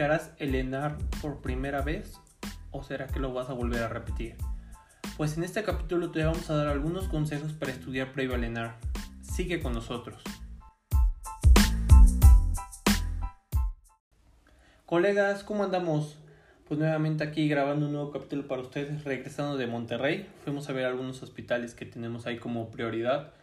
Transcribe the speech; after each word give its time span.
¿Aplicarás 0.00 0.32
el 0.38 0.54
ENAR 0.54 0.96
por 1.20 1.42
primera 1.42 1.82
vez 1.82 2.18
o 2.70 2.82
será 2.82 3.06
que 3.06 3.20
lo 3.20 3.34
vas 3.34 3.50
a 3.50 3.52
volver 3.52 3.82
a 3.82 3.88
repetir? 3.88 4.34
Pues 5.18 5.36
en 5.36 5.44
este 5.44 5.62
capítulo 5.62 6.10
te 6.10 6.24
vamos 6.24 6.48
a 6.48 6.56
dar 6.56 6.68
algunos 6.68 7.06
consejos 7.06 7.52
para 7.52 7.70
estudiar 7.70 8.10
previo 8.14 8.34
al 8.34 8.44
ENAR. 8.44 8.78
Sigue 9.20 9.60
con 9.60 9.74
nosotros. 9.74 10.22
Colegas, 14.86 15.44
¿cómo 15.44 15.64
andamos? 15.64 16.16
Pues 16.66 16.80
nuevamente 16.80 17.22
aquí 17.22 17.46
grabando 17.46 17.84
un 17.84 17.92
nuevo 17.92 18.10
capítulo 18.10 18.48
para 18.48 18.62
ustedes, 18.62 19.04
regresando 19.04 19.58
de 19.58 19.66
Monterrey. 19.66 20.26
Fuimos 20.44 20.66
a 20.70 20.72
ver 20.72 20.86
algunos 20.86 21.22
hospitales 21.22 21.74
que 21.74 21.84
tenemos 21.84 22.24
ahí 22.24 22.38
como 22.38 22.70
prioridad. 22.70 23.34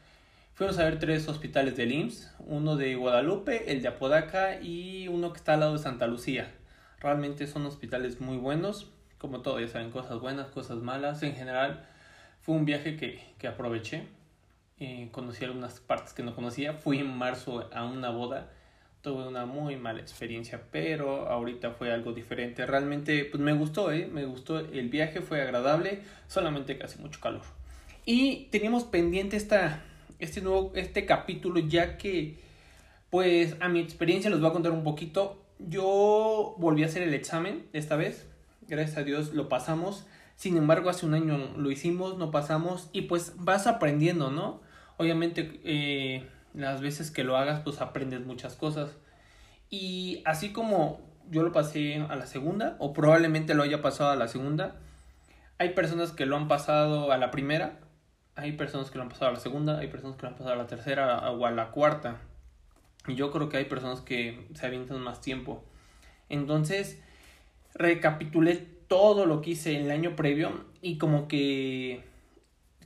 Fuimos 0.57 0.79
a 0.79 0.85
ver 0.85 0.97
tres 0.97 1.27
hospitales 1.27 1.77
del 1.77 1.91
IMSS, 1.91 2.31
uno 2.39 2.77
de 2.77 2.95
Guadalupe, 2.95 3.71
el 3.71 3.84
de 3.84 3.89
Apodaca 3.89 4.59
y 4.59 5.07
uno 5.07 5.31
que 5.31 5.38
está 5.38 5.53
al 5.53 5.59
lado 5.59 5.73
de 5.73 5.77
Santa 5.77 6.07
Lucía. 6.07 6.52
Realmente 6.99 7.45
son 7.45 7.63
hospitales 7.67 8.21
muy 8.21 8.38
buenos, 8.38 8.89
como 9.20 9.43
todo, 9.43 9.59
ya 9.59 9.67
saben, 9.67 9.91
cosas 9.91 10.20
buenas, 10.20 10.48
cosas 10.48 10.79
malas. 10.79 11.21
En 11.21 11.35
general, 11.35 11.85
fue 12.41 12.55
un 12.55 12.65
viaje 12.65 12.98
que, 12.98 13.23
que 13.38 13.48
aproveché. 13.48 14.07
Eh, 14.79 15.09
conocí 15.12 15.45
algunas 15.45 15.79
partes 15.79 16.13
que 16.13 16.23
no 16.23 16.34
conocía. 16.34 16.73
Fui 16.73 16.98
en 16.98 17.15
marzo 17.15 17.70
a 17.71 17.85
una 17.85 18.09
boda. 18.09 18.49
Tuve 19.03 19.27
una 19.27 19.45
muy 19.45 19.76
mala 19.76 19.99
experiencia, 19.99 20.63
pero 20.71 21.27
ahorita 21.27 21.70
fue 21.70 21.91
algo 21.91 22.13
diferente. 22.13 22.65
Realmente, 22.65 23.26
pues 23.26 23.43
me 23.43 23.53
gustó, 23.53 23.91
¿eh? 23.91 24.09
Me 24.12 24.26
gustó. 24.26 24.57
El 24.57 24.89
viaje 24.89 25.21
fue 25.21 25.39
agradable, 25.39 26.01
solamente 26.26 26.79
hace 26.84 26.98
mucho 26.98 27.20
calor. 27.20 27.43
Y 28.07 28.48
teníamos 28.49 28.85
pendiente 28.85 29.37
esta 29.37 29.84
este 30.20 30.41
nuevo, 30.41 30.71
este 30.76 31.05
capítulo, 31.05 31.59
ya 31.59 31.98
que, 31.98 32.39
pues, 33.09 33.55
a 33.60 33.70
mi 33.70 33.79
experiencia 33.79 34.29
les 34.29 34.40
voy 34.40 34.49
a 34.49 34.54
contar 34.54 34.71
un 34.71 34.84
poquito. 34.84 35.43
Yo 35.60 36.55
volví 36.57 36.84
a 36.84 36.87
hacer 36.87 37.04
el 37.04 37.13
examen 37.13 37.68
esta 37.73 37.96
vez, 37.96 38.27
gracias 38.68 38.98
a 38.98 39.04
Dios 39.04 39.34
lo 39.34 39.49
pasamos. 39.49 40.05
Sin 40.35 40.55
embargo, 40.57 40.90
hace 40.90 41.05
un 41.05 41.15
año 41.15 41.38
lo 41.57 41.71
hicimos, 41.71 42.18
no 42.18 42.29
pasamos 42.29 42.90
y 42.93 43.04
pues 43.04 43.34
vas 43.38 43.65
aprendiendo, 43.65 44.29
¿no? 44.29 44.62
Obviamente, 44.98 45.60
eh, 45.63 46.27
las 46.54 46.82
veces 46.82 47.12
que 47.12 47.23
lo 47.23 47.38
hagas, 47.38 47.62
pues 47.62 47.82
aprendes 47.82 48.26
muchas 48.26 48.55
cosas. 48.55 48.95
Y 49.70 50.21
así 50.26 50.51
como 50.51 51.01
yo 51.29 51.43
lo 51.43 51.51
pasé 51.51 51.95
a 52.10 52.15
la 52.15 52.26
segunda, 52.26 52.76
o 52.79 52.93
probablemente 52.93 53.54
lo 53.54 53.63
haya 53.63 53.82
pasado 53.82 54.12
a 54.12 54.15
la 54.15 54.27
segunda, 54.27 54.76
hay 55.57 55.70
personas 55.70 56.12
que 56.12 56.26
lo 56.26 56.35
han 56.35 56.48
pasado 56.48 57.12
a 57.12 57.18
la 57.18 57.32
primera 57.32 57.79
hay 58.38 58.52
personas 58.52 58.91
que 58.91 58.98
lo 58.98 59.04
han 59.04 59.10
pasado 59.10 59.32
a 59.32 59.34
la 59.34 59.40
segunda, 59.40 59.80
hay 59.80 59.88
personas 59.88 60.16
que 60.16 60.21
lo 60.21 60.27
han 60.30 60.35
pasado 60.35 60.54
a 60.54 60.57
la 60.57 60.68
tercera 60.68 61.30
o 61.32 61.46
a 61.46 61.52
la 61.52 61.71
cuarta. 61.71 62.21
Y 63.07 63.16
yo 63.16 63.32
creo 63.32 63.49
que 63.49 63.57
hay 63.57 63.66
personas 63.66 64.02
que 64.02 64.47
se 64.53 64.66
avientan 64.66 65.02
más 65.02 65.22
tiempo. 65.22 65.63
Entonces, 66.29 67.02
recapitulé 67.74 68.56
todo 68.88 69.25
lo 69.25 69.41
que 69.41 69.52
hice 69.52 69.79
el 69.79 69.90
año 69.90 70.16
previo 70.16 70.66
y 70.81 70.97
como 71.00 71.28
que 71.28 72.03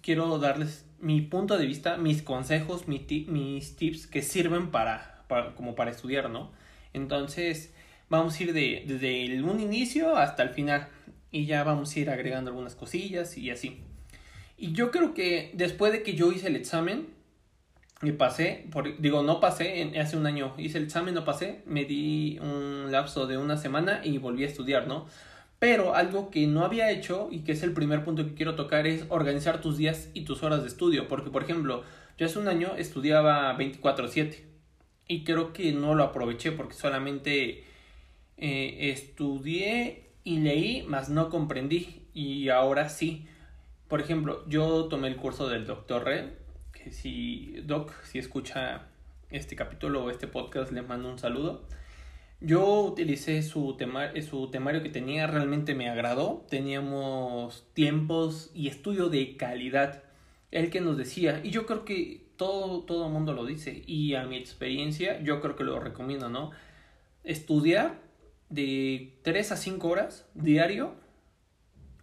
quiero 0.02 0.40
darles 0.40 0.86
mi 1.00 1.22
punto 1.22 1.58
de 1.58 1.66
vista, 1.66 1.98
mis 1.98 2.22
consejos, 2.22 2.88
mis 2.88 3.76
tips 3.76 4.08
que 4.08 4.22
sirven 4.22 4.72
para, 4.72 5.24
para, 5.28 5.54
como 5.56 5.76
para 5.76 5.92
estudiar, 5.92 6.30
¿no? 6.30 6.52
Entonces, 6.94 7.74
vamos 8.10 8.40
a 8.40 8.44
ir 8.44 8.54
de, 8.54 8.86
desde 8.88 9.44
un 9.44 9.60
inicio 9.60 10.16
hasta 10.16 10.44
el 10.44 10.50
final 10.50 10.88
y 11.30 11.46
ya 11.46 11.64
vamos 11.64 11.94
a 11.94 12.00
ir 12.00 12.10
agregando 12.10 12.52
algunas 12.52 12.76
cosillas 12.76 13.38
y 13.38 13.50
así. 13.50 13.84
Y 14.62 14.74
yo 14.74 14.92
creo 14.92 15.16
que 15.16 15.50
después 15.56 15.92
de 15.92 16.04
que 16.04 16.14
yo 16.14 16.32
hice 16.32 16.46
el 16.46 16.56
examen, 16.56 17.08
me 18.02 18.14
pasé, 18.14 18.68
por, 18.72 19.02
digo, 19.02 19.24
no 19.24 19.40
pasé, 19.40 19.92
hace 20.00 20.16
un 20.16 20.28
año 20.28 20.54
hice 20.60 20.78
el 20.78 20.84
examen, 20.84 21.16
no 21.16 21.26
pasé, 21.26 21.64
me 21.66 21.84
di 21.84 22.38
un 22.40 22.92
lapso 22.92 23.26
de 23.26 23.40
una 23.40 23.58
semana 23.58 24.02
y 24.04 24.20
volví 24.20 24.44
a 24.44 24.48
estudiar, 24.48 24.88
¿no? 24.88 25.08
Pero 25.58 25.96
algo 25.96 26.30
que 26.30 26.46
no 26.46 26.64
había 26.64 26.92
hecho 26.92 27.28
y 27.32 27.40
que 27.40 27.54
es 27.54 27.64
el 27.64 27.74
primer 27.74 28.04
punto 28.04 28.24
que 28.24 28.36
quiero 28.36 28.54
tocar 28.54 28.86
es 28.86 29.06
organizar 29.10 29.62
tus 29.62 29.78
días 29.78 30.10
y 30.14 30.26
tus 30.26 30.44
horas 30.44 30.62
de 30.62 30.68
estudio. 30.68 31.08
Porque, 31.08 31.32
por 31.32 31.42
ejemplo, 31.42 31.84
yo 32.20 32.28
hace 32.28 32.38
un 32.38 32.48
año 32.48 32.76
estudiaba 32.78 33.58
24/7 33.58 34.46
y 35.08 35.24
creo 35.24 35.54
que 35.54 35.72
no 35.72 35.96
lo 35.96 36.04
aproveché 36.04 36.52
porque 36.52 36.76
solamente 36.76 37.64
eh, 38.38 38.92
estudié 38.92 40.12
y 40.24 40.38
leí, 40.38 40.84
más 40.84 41.10
no 41.10 41.32
comprendí. 41.32 42.04
Y 42.14 42.50
ahora 42.50 42.90
sí. 42.90 43.26
Por 43.92 44.00
ejemplo, 44.00 44.46
yo 44.48 44.86
tomé 44.86 45.10
el 45.10 45.18
curso 45.18 45.50
del 45.50 45.66
Dr. 45.66 46.06
Red, 46.06 46.30
que 46.72 46.94
si 46.94 47.58
Doc, 47.66 47.92
si 48.06 48.20
escucha 48.20 48.88
este 49.30 49.58
capítulo 49.58 50.06
o 50.06 50.10
este 50.10 50.28
podcast, 50.28 50.72
le 50.72 50.82
mando 50.82 51.10
un 51.10 51.20
saludo. 51.20 51.68
Yo 52.40 52.84
utilicé 52.84 53.44
su, 53.44 53.76
tema, 53.76 54.12
su 54.22 54.50
temario 54.50 54.82
que 54.82 54.88
tenía, 54.88 55.28
realmente 55.28 55.76
me 55.76 55.90
agradó. 55.90 56.46
Teníamos 56.50 57.68
tiempos 57.74 58.50
y 58.54 58.70
estudio 58.70 59.10
de 59.10 59.36
calidad. 59.36 60.04
El 60.52 60.70
que 60.70 60.80
nos 60.80 60.96
decía, 60.96 61.42
y 61.44 61.50
yo 61.50 61.66
creo 61.66 61.84
que 61.84 62.28
todo, 62.38 62.84
todo 62.84 63.10
mundo 63.10 63.34
lo 63.34 63.46
dice, 63.46 63.84
y 63.86 64.16
a 64.16 64.24
mi 64.24 64.38
experiencia, 64.38 65.20
yo 65.22 65.42
creo 65.42 65.58
que 65.58 65.66
lo 65.66 65.82
recomiendo, 65.82 66.30
¿no? 66.30 66.52
Estudiar 67.26 68.00
de 68.48 69.18
3 69.24 69.52
a 69.52 69.58
5 69.58 69.86
horas 69.90 70.30
diario 70.34 70.96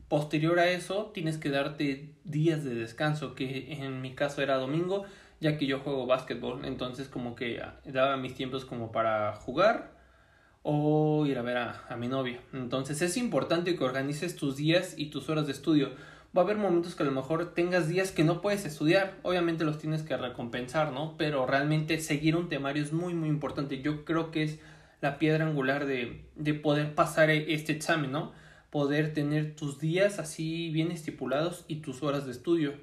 Posterior 0.08 0.58
a 0.58 0.70
eso, 0.70 1.10
tienes 1.12 1.36
que 1.36 1.50
darte 1.50 2.14
días 2.24 2.64
de 2.64 2.74
descanso, 2.74 3.34
que 3.34 3.72
en 3.72 4.00
mi 4.00 4.14
caso 4.14 4.40
era 4.40 4.56
domingo, 4.56 5.04
ya 5.40 5.58
que 5.58 5.66
yo 5.66 5.80
juego 5.80 6.06
básquetbol, 6.06 6.64
entonces 6.64 7.08
como 7.08 7.34
que 7.34 7.62
daba 7.84 8.16
mis 8.16 8.34
tiempos 8.34 8.64
como 8.64 8.90
para 8.90 9.34
jugar 9.34 9.92
o 10.62 11.26
ir 11.26 11.38
a 11.38 11.42
ver 11.42 11.58
a, 11.58 11.84
a, 11.88 11.96
mi 11.96 12.08
novia. 12.08 12.40
Entonces 12.52 13.02
es 13.02 13.16
importante 13.16 13.76
que 13.76 13.84
organices 13.84 14.36
tus 14.36 14.56
días 14.56 14.94
y 14.96 15.06
tus 15.06 15.28
horas 15.28 15.46
de 15.46 15.52
estudio. 15.52 15.90
Va 16.36 16.42
a 16.42 16.44
haber 16.44 16.56
momentos 16.56 16.94
que 16.94 17.02
a 17.02 17.06
lo 17.06 17.12
mejor 17.12 17.54
tengas 17.54 17.88
días 17.88 18.10
que 18.10 18.24
no 18.24 18.40
puedes 18.40 18.64
estudiar, 18.64 19.14
obviamente 19.22 19.64
los 19.64 19.78
tienes 19.78 20.02
que 20.02 20.16
recompensar, 20.16 20.92
¿no? 20.92 21.16
Pero 21.16 21.46
realmente 21.46 21.98
seguir 22.00 22.36
un 22.36 22.48
temario 22.48 22.82
es 22.82 22.92
muy 22.92 23.14
muy 23.14 23.28
importante. 23.28 23.80
Yo 23.82 24.04
creo 24.04 24.30
que 24.30 24.42
es 24.42 24.58
la 25.00 25.18
piedra 25.18 25.46
angular 25.46 25.86
de, 25.86 26.24
de 26.34 26.54
poder 26.54 26.94
pasar 26.94 27.30
este 27.30 27.72
examen, 27.72 28.12
¿no? 28.12 28.32
Poder 28.70 29.12
tener 29.14 29.56
tus 29.56 29.78
días 29.78 30.18
así 30.18 30.70
bien 30.70 30.90
estipulados 30.90 31.64
y 31.68 31.76
tus 31.76 32.02
horas 32.02 32.26
de 32.26 32.32
estudio. 32.32 32.74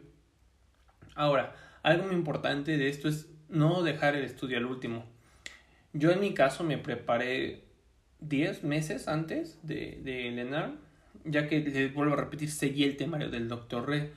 Ahora, 1.16 1.56
algo 1.84 2.06
muy 2.07 2.16
importante 2.16 2.78
de 2.78 2.90
esto 2.90 3.07
es 3.07 3.29
no 3.50 3.84
dejar 3.84 4.16
el 4.16 4.24
estudio 4.24 4.57
al 4.57 4.66
último. 4.66 5.06
Yo 5.94 6.12
en 6.12 6.19
mi 6.19 6.34
caso 6.34 6.63
me 6.63 6.78
preparé 6.78 7.63
10 8.19 8.63
meses 8.63 9.07
antes 9.07 9.59
de, 9.63 10.00
de 10.03 10.31
Lenar, 10.31 10.74
ya 11.24 11.47
que 11.47 11.59
les 11.59 11.94
vuelvo 11.94 12.13
a 12.13 12.18
repetir, 12.18 12.51
seguí 12.51 12.84
el 12.84 12.97
temario 12.97 13.29
del 13.29 13.47
doctor 13.47 13.88
Re. 13.88 14.12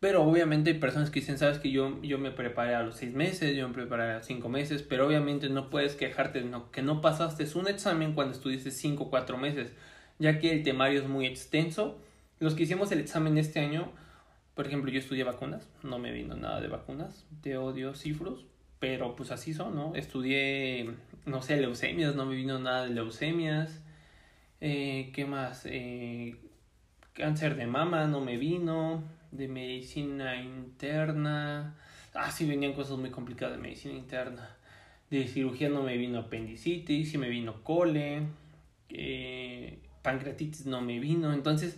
Pero 0.00 0.22
obviamente 0.22 0.70
hay 0.70 0.78
personas 0.78 1.10
que 1.10 1.20
dicen, 1.20 1.38
sabes 1.38 1.58
que 1.58 1.72
yo, 1.72 2.00
yo 2.02 2.18
me 2.18 2.30
preparé 2.30 2.74
a 2.74 2.84
los 2.84 2.96
6 2.96 3.14
meses, 3.14 3.56
yo 3.56 3.66
me 3.66 3.74
preparé 3.74 4.04
a 4.04 4.18
los 4.18 4.26
5 4.26 4.48
meses, 4.48 4.82
pero 4.82 5.08
obviamente 5.08 5.48
no 5.48 5.70
puedes 5.70 5.96
quejarte 5.96 6.40
de 6.40 6.44
no, 6.44 6.70
que 6.70 6.82
no 6.82 7.00
pasaste 7.00 7.46
un 7.58 7.66
examen 7.66 8.12
cuando 8.12 8.34
estuviste 8.34 8.70
5 8.70 9.04
o 9.04 9.10
4 9.10 9.36
meses 9.38 9.72
ya 10.18 10.38
que 10.38 10.52
el 10.52 10.62
temario 10.62 11.00
es 11.00 11.08
muy 11.08 11.26
extenso. 11.26 11.98
Los 12.40 12.54
que 12.54 12.64
hicimos 12.64 12.92
el 12.92 13.00
examen 13.00 13.38
este 13.38 13.60
año, 13.60 13.92
por 14.54 14.66
ejemplo, 14.66 14.90
yo 14.90 14.98
estudié 14.98 15.24
vacunas, 15.24 15.68
no 15.82 15.98
me 15.98 16.12
vino 16.12 16.36
nada 16.36 16.60
de 16.60 16.68
vacunas, 16.68 17.26
de 17.42 17.56
odio 17.56 17.94
cifros, 17.94 18.46
pero 18.78 19.16
pues 19.16 19.30
así 19.30 19.54
son, 19.54 19.74
¿no? 19.74 19.94
Estudié, 19.94 20.90
no 21.26 21.42
sé, 21.42 21.56
leucemias, 21.60 22.14
no 22.14 22.26
me 22.26 22.36
vino 22.36 22.58
nada 22.58 22.84
de 22.84 22.90
leucemias. 22.90 23.82
Eh, 24.60 25.10
¿Qué 25.14 25.24
más? 25.24 25.62
Eh, 25.66 26.36
cáncer 27.12 27.56
de 27.56 27.66
mama 27.66 28.06
no 28.06 28.20
me 28.20 28.36
vino, 28.36 29.02
de 29.30 29.48
medicina 29.48 30.40
interna. 30.40 31.76
Ah, 32.14 32.30
sí, 32.30 32.46
venían 32.46 32.72
cosas 32.72 32.98
muy 32.98 33.10
complicadas 33.10 33.56
de 33.56 33.62
medicina 33.62 33.94
interna. 33.94 34.56
De 35.10 35.26
cirugía 35.26 35.68
no 35.68 35.82
me 35.82 35.96
vino 35.96 36.18
apendicitis, 36.18 37.10
sí 37.10 37.18
me 37.18 37.28
vino 37.28 37.62
cole. 37.64 38.22
Eh, 38.90 39.78
pancreatitis 40.08 40.64
no 40.64 40.80
me 40.80 40.98
vino, 40.98 41.34
entonces, 41.34 41.76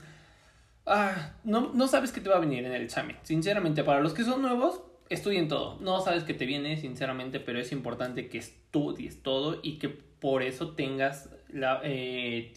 ah, 0.87 1.33
no, 1.43 1.73
no 1.75 1.89
sabes 1.89 2.13
qué 2.13 2.21
te 2.21 2.31
va 2.31 2.37
a 2.37 2.41
venir 2.41 2.65
en 2.65 2.73
el 2.73 2.83
examen. 2.83 3.17
Sinceramente, 3.23 3.83
para 3.83 4.01
los 4.01 4.15
que 4.15 4.23
son 4.23 4.41
nuevos, 4.41 4.83
estudien 5.09 5.49
todo. 5.49 5.79
No 5.81 6.01
sabes 6.01 6.23
qué 6.23 6.33
te 6.33 6.47
viene, 6.47 6.77
sinceramente, 6.77 7.41
pero 7.41 7.59
es 7.59 7.73
importante 7.73 8.29
que 8.29 8.39
estudies 8.39 9.21
todo 9.25 9.59
y 9.63 9.79
que 9.79 9.89
por 9.89 10.43
eso 10.43 10.71
tengas 10.71 11.29
la... 11.49 11.81
Eh, 11.83 12.53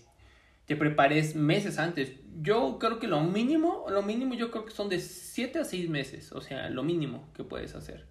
te 0.67 0.75
prepares 0.75 1.35
meses 1.35 1.79
antes. 1.79 2.13
Yo 2.41 2.77
creo 2.79 2.99
que 2.99 3.07
lo 3.07 3.21
mínimo, 3.21 3.85
lo 3.89 4.03
mínimo 4.03 4.35
yo 4.35 4.51
creo 4.51 4.65
que 4.65 4.71
son 4.71 4.89
de 4.89 4.99
7 4.99 5.59
a 5.59 5.65
6 5.65 5.89
meses, 5.89 6.31
o 6.31 6.39
sea, 6.39 6.69
lo 6.69 6.83
mínimo 6.83 7.27
que 7.35 7.43
puedes 7.43 7.73
hacer. 7.73 8.05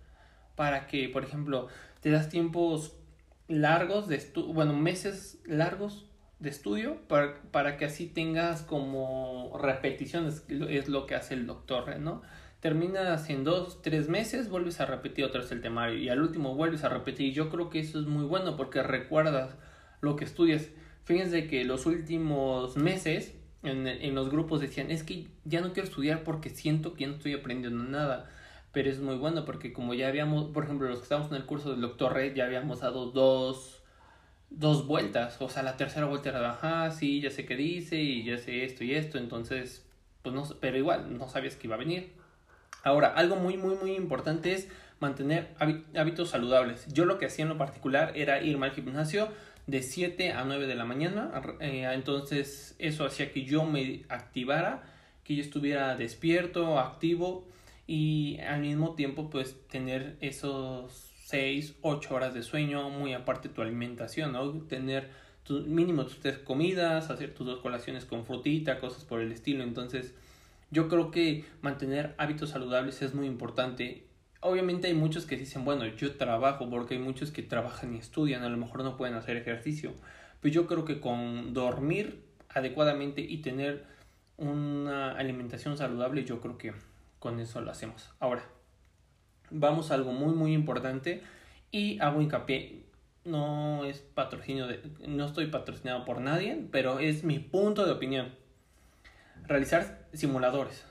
Para 0.57 0.89
que, 0.89 1.09
por 1.09 1.23
ejemplo, 1.25 1.69
te 2.01 2.11
das 2.11 2.29
tiempos 2.29 2.97
largos 3.47 4.09
de 4.09 4.17
estudio, 4.17 4.53
bueno, 4.53 4.75
meses 4.75 5.41
largos 5.47 6.12
de 6.43 6.51
estudio 6.51 6.97
para, 7.09 7.41
para, 7.53 7.77
que 7.77 7.85
así 7.85 8.07
tengas 8.07 8.63
como 8.63 9.57
repeticiones, 9.63 10.45
es 10.49 10.89
lo 10.89 11.07
que 11.07 11.15
hace 11.15 11.35
el 11.35 11.47
doctor, 11.47 11.99
¿no? 12.01 12.23
Terminas 12.61 13.31
en 13.31 13.45
dos, 13.45 13.81
tres 13.83 14.09
meses, 14.09 14.49
vuelves 14.49 14.81
a 14.81 14.87
repetir 14.87 15.25
otra 15.25 15.41
vez 15.41 15.51
el 15.53 15.61
temario 15.61 15.99
y 15.99 16.09
al 16.09 16.21
último 16.21 16.55
vuelves 16.55 16.85
a 16.85 16.89
repetir. 16.89 17.33
Yo 17.33 17.49
creo 17.49 17.71
que 17.71 17.81
eso 17.81 17.99
es 17.99 18.07
muy 18.07 18.25
bueno 18.25 18.57
porque 18.57 18.83
recuerdas 18.83 19.57
lo 20.01 20.17
que 20.17 20.25
estudias. 20.25 20.69
Fíjense 21.05 21.47
que 21.47 21.65
los 21.65 21.87
últimos 21.87 22.77
meses 22.77 23.35
en, 23.63 23.87
en 23.87 24.15
los 24.15 24.31
grupos 24.31 24.61
decían, 24.61 24.91
es 24.91 25.03
que 25.03 25.29
ya 25.45 25.61
no 25.61 25.73
quiero 25.73 25.89
estudiar 25.89 26.25
porque 26.25 26.51
siento 26.51 26.95
que 26.95 27.07
no 27.07 27.15
estoy 27.15 27.35
aprendiendo 27.35 27.83
nada. 27.85 28.31
Pero 28.73 28.91
es 28.91 29.01
muy 29.01 29.17
bueno 29.17 29.45
porque 29.45 29.73
como 29.73 29.95
ya 29.95 30.09
habíamos, 30.09 30.47
por 30.47 30.65
ejemplo, 30.65 30.89
los 30.89 30.99
que 30.99 31.05
estamos 31.05 31.31
en 31.31 31.37
el 31.37 31.47
curso 31.47 31.73
del 31.73 31.81
doctor 31.81 32.15
Red, 32.15 32.35
ya 32.35 32.47
habíamos 32.47 32.81
dado 32.81 33.11
dos, 33.11 33.82
dos 34.57 34.87
vueltas. 34.87 35.41
O 35.41 35.49
sea, 35.49 35.63
la 35.63 35.77
tercera 35.77 36.07
vuelta 36.07 36.31
era, 36.31 36.51
ajá, 36.51 36.91
sí, 36.91 37.21
ya 37.21 37.31
sé 37.31 37.45
qué 37.45 37.57
dice 37.57 37.97
y 37.97 38.25
ya 38.25 38.39
sé 38.39 38.65
esto 38.65 38.85
y 38.85 38.95
esto. 38.95 39.19
Entonces, 39.19 39.85
pues 40.23 40.35
no, 40.35 40.45
pero 40.61 40.77
igual, 40.77 41.19
no 41.19 41.29
sabías 41.29 41.57
que 41.57 41.67
iba 41.67 41.77
a 41.77 41.79
venir. 41.79 42.13
Ahora, 42.85 43.09
algo 43.09 43.37
muy, 43.37 43.57
muy, 43.57 43.77
muy 43.77 43.95
importante 43.95 44.53
es 44.53 44.69
mantener 45.01 45.55
hábitos 45.95 46.31
saludables. 46.31 46.87
Yo 46.93 47.05
lo 47.05 47.19
que 47.19 47.27
hacía 47.27 47.45
en 47.45 47.49
lo 47.51 47.59
particular 47.59 48.13
era 48.15 48.41
irme 48.43 48.67
al 48.67 48.73
gimnasio 48.73 49.29
de 49.67 49.83
7 49.83 50.33
a 50.33 50.45
9 50.45 50.67
de 50.67 50.75
la 50.75 50.85
mañana. 50.85 51.31
Eh, 51.61 51.89
entonces 51.93 52.75
eso 52.79 53.05
hacía 53.05 53.33
que 53.33 53.45
yo 53.45 53.65
me 53.65 54.05
activara, 54.09 54.83
que 55.25 55.37
yo 55.37 55.43
estuviera 55.43 55.97
despierto, 55.97 56.79
activo 56.79 57.47
y 57.87 58.39
al 58.41 58.61
mismo 58.61 58.95
tiempo 58.95 59.29
pues 59.29 59.57
tener 59.69 60.17
esos 60.21 61.12
6, 61.33 61.77
8 61.83 62.15
horas 62.15 62.35
de 62.35 62.43
sueño, 62.43 62.89
muy 62.91 63.15
aparte 63.15 63.49
tu 63.49 63.63
alimentación, 63.63 64.33
¿no? 64.33 64.53
Tener 64.69 65.11
tu, 65.43 65.63
mínimo 65.63 66.05
tus 66.05 66.21
tres 66.21 66.39
comidas, 66.39 67.11
hacer 67.11 67.35
tus 67.35 67.47
dos 67.47 67.61
colaciones 67.61 68.05
con 68.05 68.25
frutita, 68.25 68.79
cosas 68.79 69.05
por 69.05 69.21
el 69.21 69.33
estilo. 69.33 69.65
Entonces 69.65 70.15
yo 70.71 70.89
creo 70.89 71.11
que 71.11 71.45
mantener 71.61 72.15
hábitos 72.19 72.51
saludables 72.51 73.03
es 73.03 73.15
muy 73.15 73.27
importante 73.27 74.07
obviamente 74.43 74.89
hay 74.89 74.95
muchos 74.95 75.25
que 75.25 75.37
dicen, 75.37 75.65
bueno, 75.65 75.87
yo 75.87 76.17
trabajo, 76.17 76.69
porque 76.69 76.95
hay 76.95 77.01
muchos 77.01 77.31
que 77.31 77.43
trabajan 77.43 77.95
y 77.95 77.99
estudian, 77.99 78.43
a 78.43 78.49
lo 78.49 78.59
mejor 78.59 78.83
no 78.83 78.97
pueden 78.97 79.15
hacer 79.15 79.37
ejercicio. 79.37 79.95
Pero 80.41 80.53
yo 80.53 80.67
creo 80.67 80.85
que 80.85 81.01
con 81.01 81.55
dormir 81.55 82.25
adecuadamente 82.49 83.23
y 83.23 83.39
tener 83.39 83.87
una 84.37 85.13
alimentación 85.13 85.79
saludable, 85.79 86.25
yo 86.25 86.41
creo 86.41 86.59
que 86.59 86.75
con 87.21 87.39
eso 87.39 87.61
lo 87.61 87.71
hacemos. 87.71 88.11
Ahora, 88.19 88.45
vamos 89.53 89.91
a 89.91 89.95
algo 89.95 90.13
muy, 90.13 90.35
muy 90.35 90.53
importante 90.53 91.23
y 91.71 91.99
hago 92.01 92.21
hincapié. 92.21 92.83
No 93.25 93.85
es 93.85 93.99
patrocinio 93.99 94.67
de, 94.67 94.81
no 95.07 95.27
estoy 95.27 95.47
patrocinado 95.47 96.05
por 96.05 96.21
nadie, 96.21 96.67
pero 96.73 96.99
es 96.99 97.23
mi 97.23 97.39
punto 97.39 97.87
de 97.87 97.93
opinión. 97.93 98.35
Realizar 99.47 100.07
simuladores 100.13 100.85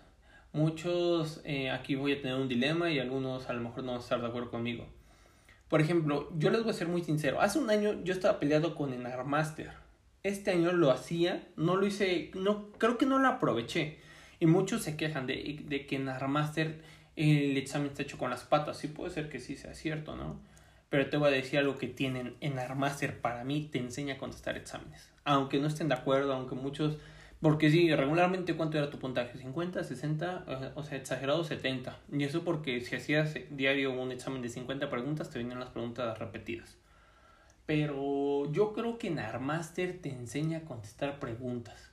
Muchos 0.54 1.40
eh, 1.46 1.72
aquí 1.72 1.96
voy 1.96 2.12
a 2.12 2.22
tener 2.22 2.36
un 2.36 2.50
dilema 2.50 2.92
y 2.92 3.00
algunos 3.00 3.50
a 3.50 3.54
lo 3.54 3.62
mejor 3.62 3.86
no 3.86 3.92
van 3.92 4.02
a 4.02 4.04
estar 4.04 4.20
de 4.20 4.28
acuerdo 4.28 4.52
conmigo. 4.52 4.86
Por 5.70 5.80
ejemplo, 5.80 6.30
yo 6.38 6.50
les 6.50 6.62
voy 6.64 6.72
a 6.72 6.74
ser 6.74 6.90
muy 6.90 7.04
sincero. 7.04 7.40
Hace 7.40 7.58
un 7.58 7.70
año 7.70 8.04
yo 8.04 8.14
estaba 8.14 8.38
peleado 8.38 8.76
con 8.76 8.92
Enarmaster. 8.92 9.72
Este 10.24 10.52
año 10.52 10.74
lo 10.74 10.92
hacía, 10.92 11.48
no 11.56 11.78
lo 11.78 11.88
hice, 11.88 12.32
no, 12.34 12.70
creo 12.74 12.98
que 12.98 13.06
no 13.06 13.18
lo 13.18 13.30
aproveché. 13.30 14.00
Y 14.42 14.46
muchos 14.46 14.82
se 14.82 14.98
quejan 14.98 15.26
de, 15.26 15.64
de 15.66 15.86
que 15.86 15.96
en 15.96 16.10
Armaster 16.10 16.82
el 17.16 17.58
examen 17.58 17.90
está 17.90 18.04
hecho 18.04 18.18
con 18.18 18.30
las 18.30 18.44
patas. 18.44 18.78
Sí 18.78 18.88
puede 18.88 19.12
ser 19.12 19.30
que 19.30 19.40
sí 19.40 19.56
sea 19.56 19.74
cierto, 19.74 20.16
¿no? 20.16 20.40
Pero 20.90 21.10
te 21.10 21.18
voy 21.18 21.30
a 21.30 21.32
decir 21.32 21.60
algo 21.60 21.78
que 21.78 21.88
tienen 21.88 22.36
en 22.42 22.60
Armaster 22.60 23.22
para 23.22 23.44
mí 23.44 23.70
te 23.72 23.80
enseña 23.80 24.16
a 24.16 24.18
contestar 24.18 24.58
exámenes. 24.58 25.12
Aunque 25.24 25.60
no 25.60 25.68
estén 25.68 25.88
de 25.88 25.96
acuerdo, 25.96 26.34
aunque 26.34 26.56
muchos 26.56 26.98
porque 27.42 27.72
sí, 27.72 27.94
regularmente, 27.94 28.56
¿cuánto 28.56 28.78
era 28.78 28.92
tu 28.92 29.00
puntaje? 29.00 29.40
¿50, 29.40 29.84
60? 29.84 30.74
O 30.76 30.84
sea, 30.84 30.98
exagerado 30.98 31.44
70. 31.44 31.98
Y 32.12 32.24
eso 32.24 32.44
porque 32.44 32.82
si 32.82 32.96
hacías 32.96 33.34
diario 33.50 33.92
un 34.00 34.12
examen 34.12 34.44
de 34.44 34.50
50 34.50 34.92
preguntas, 34.92 35.32
te 35.32 35.40
venían 35.40 35.60
las 35.60 35.70
preguntas 35.70 36.20
repetidas. 36.20 36.78
Pero 37.66 38.52
yo 38.52 38.74
creo 38.74 39.00
que 39.00 39.08
en 39.08 39.18
Armaster 39.18 40.00
te 40.02 40.10
enseña 40.10 40.60
a 40.60 40.66
contestar 40.66 41.20
preguntas. 41.20 41.91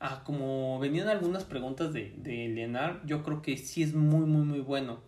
Ah, 0.00 0.22
como 0.24 0.78
venían 0.80 1.08
algunas 1.08 1.44
preguntas 1.44 1.92
de, 1.92 2.14
de 2.18 2.48
Lenar, 2.48 3.00
yo 3.06 3.22
creo 3.22 3.42
que 3.42 3.56
sí 3.56 3.82
es 3.82 3.94
muy, 3.94 4.26
muy, 4.26 4.44
muy 4.44 4.60
bueno. 4.60 5.00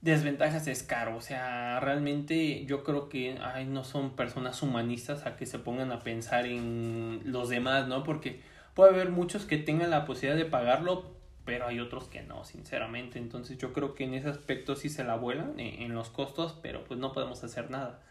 Desventajas 0.00 0.66
es 0.68 0.82
caro, 0.82 1.16
o 1.16 1.20
sea, 1.22 1.80
realmente 1.80 2.66
yo 2.66 2.84
creo 2.84 3.08
que 3.08 3.38
ay, 3.42 3.64
no 3.64 3.84
son 3.84 4.14
personas 4.16 4.62
humanistas 4.62 5.24
a 5.26 5.36
que 5.36 5.46
se 5.46 5.58
pongan 5.58 5.92
a 5.92 6.00
pensar 6.00 6.46
en 6.46 7.22
los 7.24 7.48
demás, 7.48 7.88
¿no? 7.88 8.04
Porque 8.04 8.42
Puede 8.74 8.90
haber 8.90 9.10
muchos 9.10 9.44
que 9.44 9.56
tengan 9.56 9.90
la 9.90 10.04
posibilidad 10.04 10.36
de 10.36 10.50
pagarlo, 10.50 11.14
pero 11.44 11.66
hay 11.66 11.78
otros 11.78 12.08
que 12.08 12.22
no, 12.22 12.44
sinceramente. 12.44 13.18
Entonces 13.20 13.56
yo 13.56 13.72
creo 13.72 13.94
que 13.94 14.04
en 14.04 14.14
ese 14.14 14.28
aspecto 14.28 14.74
sí 14.74 14.88
se 14.88 15.04
la 15.04 15.16
vuelan 15.16 15.58
eh, 15.60 15.84
en 15.84 15.94
los 15.94 16.10
costos, 16.10 16.58
pero 16.60 16.82
pues 16.84 16.98
no 16.98 17.12
podemos 17.12 17.42
hacer 17.44 17.70
nada. 17.70 18.02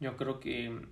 Yo 0.00 0.16
creo 0.18 0.38
que 0.38 0.82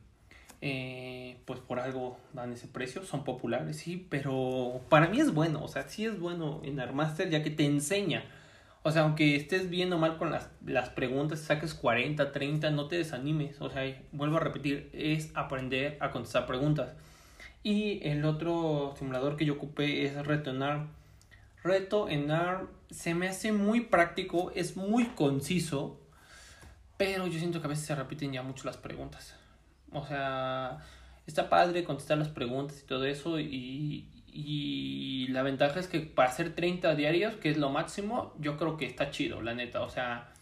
eh, 0.63 1.39
pues 1.47 1.61
por 1.61 1.81
algo 1.81 2.19
dan 2.33 2.53
ese 2.53 2.69
precio, 2.69 3.03
son 3.05 3.25
populares, 3.25 3.77
sí, 3.77 4.07
pero 4.11 4.83
para 4.89 5.09
mí 5.09 5.21
es 5.21 5.33
bueno, 5.33 5.63
o 5.65 5.69
sea, 5.69 5.89
sí 5.89 6.05
es 6.05 6.19
bueno 6.21 6.61
en 6.65 6.81
Armaster 6.81 7.31
ya 7.31 7.43
que 7.43 7.51
te 7.51 7.65
enseña. 7.65 8.25
O 8.83 8.91
sea, 8.91 9.03
aunque 9.03 9.37
estés 9.37 9.69
viendo 9.69 9.99
mal 9.99 10.17
con 10.17 10.31
las, 10.31 10.49
las 10.65 10.89
preguntas, 10.89 11.41
saques 11.41 11.75
40, 11.75 12.33
30, 12.33 12.71
no 12.71 12.89
te 12.89 12.97
desanimes. 12.97 13.61
O 13.61 13.69
sea, 13.69 13.83
vuelvo 14.13 14.39
a 14.39 14.41
repetir, 14.41 14.89
es 14.95 15.31
aprender 15.35 15.99
a 16.01 16.11
contestar 16.11 16.47
preguntas. 16.47 16.95
Y 17.63 18.01
el 18.09 18.25
otro 18.25 18.95
simulador 18.99 19.37
que 19.37 19.45
yo 19.45 19.55
ocupé 19.55 20.07
es 20.07 20.27
Reto 20.27 20.51
en 20.51 20.63
ARM. 20.63 20.89
Reto 21.63 22.09
en 22.09 22.31
ARM 22.31 22.69
se 22.91 23.15
me 23.15 23.29
hace 23.29 23.53
muy 23.53 23.81
práctico, 23.81 24.51
es 24.55 24.77
muy 24.77 25.05
conciso, 25.09 26.01
pero 26.97 27.27
yo 27.27 27.39
siento 27.39 27.61
que 27.61 27.67
a 27.67 27.71
veces 27.71 27.85
se 27.85 27.95
repiten 27.95 28.33
ya 28.33 28.43
mucho 28.43 28.65
las 28.65 28.79
preguntas. 28.79 29.37
O 29.93 30.05
sea, 30.07 30.79
está 31.27 31.49
padre 31.49 31.85
contestar 31.85 32.19
las 32.19 32.29
preguntas 32.29 32.81
y 32.83 32.87
todo 32.87 33.05
eso 33.05 33.41
y, 33.41 34.09
y 34.33 35.27
la 35.29 35.43
ventaja 35.43 35.81
es 35.81 35.89
que 35.89 36.01
para 36.01 36.29
hacer 36.29 36.55
30 36.55 36.95
diarios, 36.95 37.35
que 37.35 37.51
es 37.51 37.57
lo 37.57 37.71
máximo, 37.71 38.35
yo 38.39 38.57
creo 38.57 38.77
que 38.77 38.87
está 38.87 39.11
chido, 39.11 39.43
la 39.43 39.55
neta. 39.55 39.83
O 39.83 39.91
sea, 39.91 40.33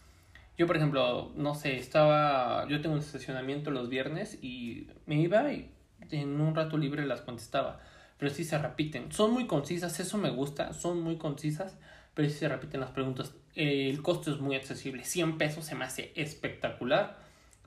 yo 0.57 0.67
por 0.67 0.77
ejemplo, 0.77 1.31
no 1.35 1.55
sé, 1.55 1.77
estaba, 1.77 2.67
yo 2.67 2.81
tengo 2.81 2.95
un 2.95 3.01
estacionamiento 3.01 3.71
los 3.71 3.89
viernes 3.89 4.37
y 4.41 4.87
me 5.05 5.15
iba 5.15 5.51
y 5.51 5.71
en 6.11 6.39
un 6.39 6.55
rato 6.55 6.77
libre 6.77 7.05
las 7.05 7.21
contestaba. 7.21 7.79
Pero 8.17 8.33
sí 8.33 8.43
se 8.43 8.57
repiten. 8.57 9.11
Son 9.11 9.31
muy 9.31 9.47
concisas, 9.47 9.99
eso 9.99 10.17
me 10.17 10.29
gusta, 10.29 10.73
son 10.73 11.01
muy 11.01 11.17
concisas, 11.17 11.77
pero 12.13 12.27
sí 12.27 12.35
se 12.35 12.49
repiten 12.49 12.81
las 12.81 12.91
preguntas. 12.91 13.33
El 13.55 14.01
costo 14.01 14.31
es 14.31 14.39
muy 14.39 14.55
accesible, 14.55 15.05
100 15.05 15.37
pesos 15.37 15.65
se 15.65 15.75
me 15.75 15.85
hace 15.85 16.11
espectacular. 16.15 17.17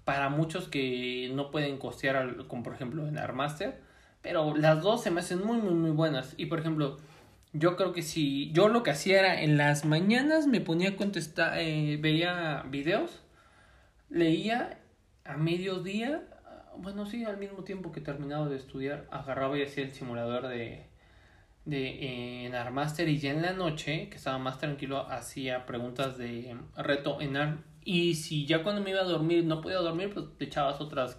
Para 0.04 0.28
muchos 0.28 0.68
que 0.68 1.30
no 1.35 1.50
pueden 1.50 1.78
costear, 1.78 2.47
como 2.49 2.62
por 2.62 2.75
ejemplo 2.75 3.06
en 3.06 3.18
Armaster, 3.18 3.80
pero 4.21 4.56
las 4.56 4.82
dos 4.82 5.02
se 5.02 5.11
me 5.11 5.21
hacen 5.21 5.44
muy, 5.44 5.59
muy, 5.59 5.75
muy 5.75 5.90
buenas. 5.90 6.35
Y 6.37 6.47
por 6.47 6.59
ejemplo, 6.59 6.99
yo 7.52 7.76
creo 7.76 7.92
que 7.92 8.02
si 8.02 8.50
yo 8.52 8.68
lo 8.68 8.82
que 8.82 8.90
hacía 8.90 9.21
era 9.21 9.42
en 9.42 9.56
las 9.56 9.85
mañanas 9.85 10.47
me 10.47 10.61
ponía 10.61 10.90
a 10.90 10.97
contestar, 10.97 11.59
eh, 11.59 11.99
veía 12.00 12.64
videos, 12.68 13.23
leía 14.09 14.78
a 15.25 15.37
mediodía 15.37 16.23
bueno, 16.76 17.06
sí, 17.06 17.25
al 17.25 17.37
mismo 17.38 17.64
tiempo 17.64 17.92
que 17.92 18.00
terminado 18.00 18.49
de 18.49 18.56
estudiar, 18.56 19.06
agarraba 19.11 19.59
y 19.59 19.62
hacía 19.62 19.85
el 19.85 19.92
simulador 19.92 20.49
de, 20.49 20.87
de 21.64 22.47
en 22.47 22.54
Armaster 22.54 23.09
y 23.09 23.18
ya 23.18 23.30
en 23.30 23.42
la 23.42 23.52
noche, 23.52 24.09
que 24.09 24.16
estaba 24.16 24.38
más 24.38 24.59
tranquilo, 24.59 25.06
hacía 25.11 25.66
preguntas 25.66 26.18
de 26.18 26.56
reto 26.76 27.21
en 27.21 27.37
ARM. 27.37 27.64
Y 27.85 28.15
si 28.15 28.47
ya 28.47 28.62
cuando 28.62 28.83
me 28.83 28.91
iba 28.91 29.01
a 29.01 29.05
dormir 29.05 29.45
no 29.45 29.61
podía 29.61 29.79
dormir, 29.79 30.12
pues 30.12 30.27
te 30.39 30.45
echabas 30.45 30.81
otras 30.81 31.19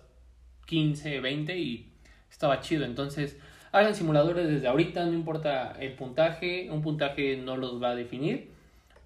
15, 0.66 1.20
20 1.20 1.58
y 1.58 1.92
estaba 2.30 2.62
chido. 2.62 2.86
Entonces, 2.86 3.38
hagan 3.72 3.96
simuladores 3.96 4.48
desde 4.48 4.68
ahorita, 4.68 5.06
no 5.06 5.14
importa 5.14 5.74
el 5.80 5.94
puntaje, 5.94 6.70
un 6.72 6.82
puntaje 6.82 7.38
no 7.38 7.58
los 7.58 7.82
va 7.82 7.92
a 7.92 7.96
definir, 7.96 8.52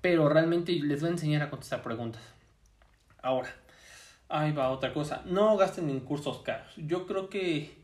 pero 0.01 0.29
realmente 0.29 0.71
les 0.73 1.03
va 1.03 1.07
a 1.07 1.11
enseñar 1.11 1.41
a 1.41 1.49
contestar 1.49 1.81
preguntas. 1.81 2.21
Ahora, 3.21 3.49
Ahí 4.29 4.51
va 4.51 4.71
otra 4.71 4.93
cosa. 4.93 5.21
No 5.25 5.55
gasten 5.55 5.89
en 5.89 6.01
cursos 6.01 6.39
caros. 6.39 6.73
Yo 6.75 7.07
creo 7.07 7.29
que 7.29 7.77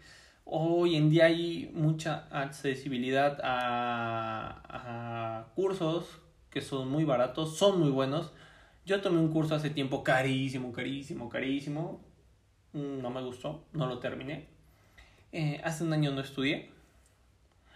hoy 0.45 0.97
en 0.97 1.09
día 1.09 1.25
hay 1.25 1.71
mucha 1.73 2.27
accesibilidad 2.31 3.39
a, 3.43 4.61
a 4.67 5.45
cursos 5.55 6.19
que 6.49 6.61
son 6.61 6.89
muy 6.89 7.05
baratos, 7.05 7.57
son 7.57 7.79
muy 7.79 7.91
buenos. 7.91 8.33
Yo 8.85 9.01
tomé 9.01 9.19
un 9.19 9.31
curso 9.31 9.55
hace 9.55 9.69
tiempo 9.69 10.03
carísimo, 10.03 10.71
carísimo, 10.73 11.29
carísimo. 11.29 12.01
Mm, 12.73 13.01
no 13.01 13.09
me 13.09 13.21
gustó, 13.21 13.65
no 13.73 13.87
lo 13.87 13.99
terminé. 13.99 14.47
Eh, 15.31 15.61
hace 15.63 15.83
un 15.83 15.93
año 15.93 16.11
no 16.11 16.21
estudié. 16.21 16.69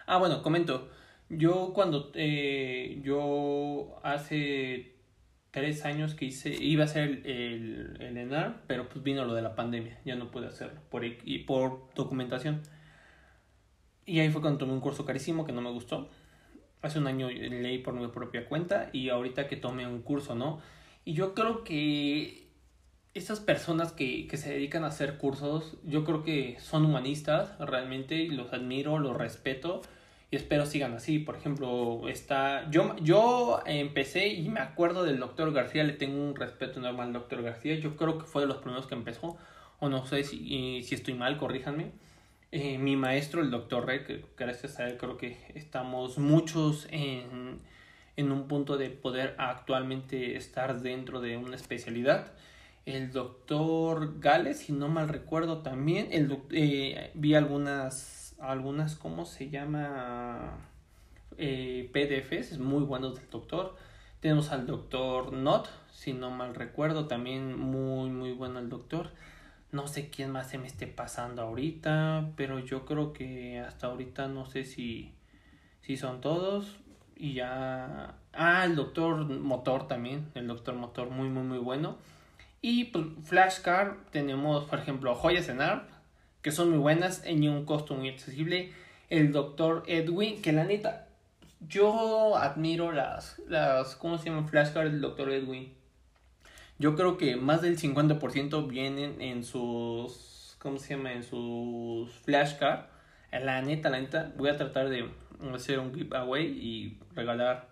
Ah, 0.06 0.18
bueno, 0.18 0.42
comento. 0.42 0.90
Yo 1.30 1.74
cuando 1.74 2.12
eh, 2.14 3.00
yo 3.04 4.00
hace 4.04 4.96
tres 5.52 5.86
años 5.86 6.14
que 6.14 6.26
hice, 6.26 6.54
iba 6.54 6.84
a 6.84 6.86
hacer 6.86 7.22
el, 7.26 7.98
el, 8.00 8.18
ENAR, 8.18 8.64
pero 8.68 8.88
pues 8.90 9.04
vino 9.04 9.26
lo 9.26 9.34
de 9.34 9.42
la 9.42 9.56
pandemia, 9.56 10.00
ya 10.06 10.16
no 10.16 10.30
pude 10.30 10.48
hacerlo 10.48 10.80
por, 10.90 11.04
y 11.06 11.40
por 11.40 11.90
documentación. 11.96 12.62
Y 14.06 14.20
ahí 14.20 14.30
fue 14.30 14.42
cuando 14.42 14.60
tomé 14.60 14.74
un 14.74 14.80
curso 14.82 15.06
carísimo 15.06 15.46
que 15.46 15.52
no 15.52 15.62
me 15.62 15.72
gustó. 15.72 16.10
Hace 16.82 17.00
un 17.00 17.08
año 17.08 17.30
leí 17.30 17.80
por 17.80 17.94
mi 17.94 18.08
propia 18.08 18.48
cuenta 18.48 18.90
y 18.94 19.10
ahorita 19.10 19.48
que 19.48 19.58
tomé 19.58 19.88
un 19.88 20.02
curso, 20.02 20.36
¿no? 20.36 20.62
Y 21.08 21.14
yo 21.14 21.34
creo 21.34 21.64
que 21.64 22.50
esas 23.14 23.40
personas 23.40 23.94
que, 23.94 24.28
que 24.28 24.36
se 24.36 24.52
dedican 24.52 24.84
a 24.84 24.88
hacer 24.88 25.18
cursos, 25.18 25.78
yo 25.86 26.04
creo 26.04 26.22
que 26.22 26.58
son 26.60 26.84
humanistas 26.84 27.58
realmente, 27.60 28.16
y 28.16 28.28
los 28.28 28.52
admiro, 28.52 29.00
los 29.00 29.16
respeto 29.16 29.84
y 30.32 30.36
espero 30.36 30.66
sigan 30.66 30.94
así. 30.96 31.20
Por 31.20 31.38
ejemplo, 31.38 32.10
está. 32.10 32.70
Yo, 32.72 32.94
yo 32.98 33.62
empecé 33.66 34.28
y 34.28 34.50
me 34.50 34.60
acuerdo 34.60 35.06
del 35.06 35.18
doctor 35.18 35.54
García, 35.54 35.86
le 35.86 35.94
tengo 35.94 36.22
un 36.22 36.36
respeto 36.36 36.82
enorme 36.82 37.04
al 37.04 37.14
doctor 37.14 37.42
García. 37.42 37.76
Yo 37.76 37.96
creo 37.96 38.18
que 38.18 38.26
fue 38.26 38.42
de 38.42 38.50
los 38.50 38.58
primeros 38.58 38.86
que 38.86 38.96
empezó, 38.96 39.38
o 39.80 39.88
no 39.88 40.06
sé 40.06 40.26
si, 40.26 40.84
si 40.84 40.94
estoy 40.94 41.14
mal, 41.14 41.38
corríjanme. 41.38 41.94
Eh, 42.52 42.78
mi 42.80 42.98
maestro, 42.98 43.42
el 43.42 43.50
doctor 43.50 43.86
Rey, 43.86 44.04
que 44.04 44.26
gracias 44.38 44.78
a 44.82 44.90
él 44.90 44.98
creo 44.98 45.16
que 45.16 45.38
estamos 45.56 46.18
muchos 46.18 46.86
en, 46.92 47.62
en 48.18 48.32
un 48.32 48.48
punto 48.48 48.78
de 48.78 48.90
poder 48.90 49.36
actualmente 49.38 50.36
estar 50.36 50.82
dentro 50.82 51.22
de 51.22 51.38
una 51.38 51.56
especialidad. 51.56 52.34
El 52.86 53.12
doctor 53.12 54.20
Gales, 54.20 54.60
si 54.60 54.74
no 54.74 54.90
mal 54.90 55.08
recuerdo 55.08 55.60
también, 55.62 56.10
el, 56.12 56.38
eh, 56.52 57.12
vi 57.14 57.36
algunas 57.36 58.18
algunas, 58.40 58.96
¿cómo 58.96 59.26
se 59.26 59.50
llama? 59.50 60.58
Eh, 61.38 61.90
PDFs 61.94 62.60
muy 62.60 62.84
buenos 62.84 63.16
del 63.16 63.30
doctor. 63.30 63.76
Tenemos 64.20 64.52
al 64.52 64.66
doctor 64.66 65.34
Not, 65.34 65.70
si 65.92 66.14
no 66.14 66.32
mal 66.32 66.56
recuerdo, 66.56 67.08
también 67.08 67.58
muy, 67.58 68.10
muy 68.10 68.32
bueno 68.34 68.60
el 68.60 68.70
doctor. 68.70 69.12
No 69.72 69.88
sé 69.88 70.10
quién 70.10 70.32
más 70.32 70.50
se 70.50 70.58
me 70.58 70.68
esté 70.68 70.88
pasando 70.88 71.42
ahorita, 71.42 72.32
pero 72.36 72.60
yo 72.60 72.86
creo 72.86 73.14
que 73.14 73.60
hasta 73.60 73.88
ahorita 73.88 74.28
no 74.28 74.46
sé 74.46 74.64
si, 74.64 75.14
si 75.82 75.98
son 75.98 76.22
todos. 76.22 76.78
Y 77.18 77.34
ya... 77.34 78.16
Ah, 78.34 78.66
el 78.66 78.76
doctor 78.76 79.26
Motor 79.26 79.88
también, 79.88 80.30
el 80.36 80.48
doctor 80.48 80.76
Motor 80.76 81.10
muy, 81.10 81.28
muy, 81.28 81.44
muy 81.44 81.58
bueno. 81.58 81.98
Y 82.62 82.86
pues 82.86 83.06
Flashcard 83.24 83.96
tenemos, 84.12 84.66
por 84.66 84.80
ejemplo, 84.80 85.16
Joyas 85.16 85.50
en 85.50 85.62
Art, 85.62 85.90
que 86.42 86.52
son 86.52 86.70
muy 86.70 86.80
buenas 86.80 87.24
en 87.26 87.48
un 87.50 87.66
costo 87.66 87.96
muy 87.96 88.10
accesible. 88.10 88.74
El 89.10 89.32
doctor 89.32 89.84
Edwin, 89.88 90.42
que 90.42 90.52
la 90.52 90.66
neta, 90.66 91.08
yo 91.68 92.38
admiro 92.38 92.92
las, 92.92 93.40
las 93.48 93.96
¿cómo 93.96 94.18
se 94.18 94.30
llaman? 94.30 94.48
Flashcards 94.48 94.92
del 94.92 95.02
doctor 95.02 95.32
Edwin. 95.32 95.74
Yo 96.80 96.96
creo 96.96 97.18
que 97.18 97.36
más 97.36 97.62
del 97.62 97.78
50% 97.80 98.68
vienen 98.68 99.20
en 99.22 99.44
sus, 99.44 100.56
¿cómo 100.60 100.78
se 100.78 100.96
llama? 100.96 101.14
En 101.14 101.24
sus 101.24 102.12
flashcards. 102.20 102.86
La 103.32 103.62
neta, 103.62 103.90
la 103.90 104.00
neta, 104.00 104.32
voy 104.38 104.50
a 104.50 104.58
tratar 104.58 104.90
de 104.90 105.10
hacer 105.54 105.80
un 105.80 105.94
giveaway 105.94 106.46
y 106.46 106.98
regalar 107.16 107.70